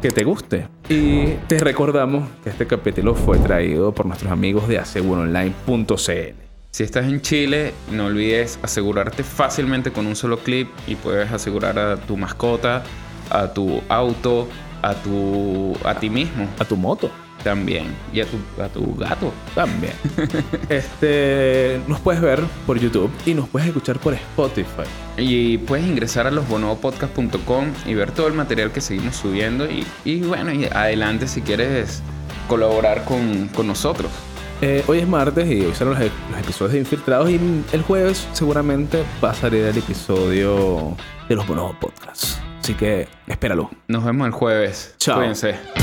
que 0.00 0.10
te 0.10 0.24
guste. 0.24 0.66
Y 0.88 1.34
te 1.46 1.58
recordamos 1.60 2.28
que 2.42 2.50
este 2.50 2.66
capítulo 2.66 3.14
fue 3.14 3.38
traído 3.38 3.92
por 3.92 4.06
nuestros 4.06 4.32
amigos 4.32 4.66
de 4.66 4.78
aseguronline.cl. 4.78 6.51
Si 6.74 6.84
estás 6.84 7.04
en 7.04 7.20
Chile, 7.20 7.74
no 7.90 8.06
olvides 8.06 8.58
asegurarte 8.62 9.24
fácilmente 9.24 9.92
con 9.92 10.06
un 10.06 10.16
solo 10.16 10.38
clip 10.38 10.70
y 10.86 10.94
puedes 10.94 11.30
asegurar 11.30 11.78
a 11.78 11.98
tu 11.98 12.16
mascota, 12.16 12.82
a 13.28 13.52
tu 13.52 13.82
auto, 13.90 14.48
a 14.80 14.94
tu 14.94 15.76
a 15.84 15.94
ti 15.94 16.08
mismo 16.08 16.48
A 16.58 16.64
tu 16.64 16.76
moto 16.76 17.10
también 17.44 17.94
y 18.10 18.20
a 18.20 18.24
tu 18.24 18.38
a 18.62 18.68
tu 18.70 18.94
gato. 18.94 19.34
también. 19.54 19.92
este, 20.70 21.78
nos 21.88 22.00
puedes 22.00 22.22
ver 22.22 22.40
por 22.66 22.80
YouTube 22.80 23.10
y 23.26 23.34
nos 23.34 23.50
puedes 23.50 23.68
escuchar 23.68 23.98
por 23.98 24.14
Spotify. 24.14 24.88
Y 25.18 25.58
puedes 25.58 25.86
ingresar 25.86 26.26
a 26.26 26.30
losbonobopodcast.com 26.30 27.66
y 27.84 27.92
ver 27.92 28.12
todo 28.12 28.28
el 28.28 28.32
material 28.32 28.72
que 28.72 28.80
seguimos 28.80 29.16
subiendo 29.16 29.70
y, 29.70 29.86
y 30.06 30.20
bueno, 30.20 30.50
y 30.54 30.64
adelante 30.64 31.28
si 31.28 31.42
quieres 31.42 32.02
colaborar 32.48 33.04
con, 33.04 33.48
con 33.48 33.66
nosotros. 33.66 34.10
Eh, 34.64 34.84
hoy 34.86 35.00
es 35.00 35.08
martes 35.08 35.50
y 35.50 35.64
hoy 35.64 35.74
salen 35.74 35.94
los, 35.94 36.12
los 36.30 36.40
episodios 36.40 36.72
de 36.74 36.78
Infiltrados 36.78 37.28
y 37.28 37.34
el 37.72 37.82
jueves 37.82 38.28
seguramente 38.32 39.02
va 39.22 39.32
a 39.32 39.34
salir 39.34 39.64
el 39.64 39.76
episodio 39.76 40.96
de 41.28 41.34
los 41.34 41.44
Bonobos 41.48 41.74
Podcasts. 41.80 42.40
Así 42.60 42.74
que 42.74 43.08
espéralo. 43.26 43.70
Nos 43.88 44.04
vemos 44.04 44.24
el 44.28 44.32
jueves. 44.32 44.94
Chao. 44.98 45.16
Cuídense. 45.16 45.81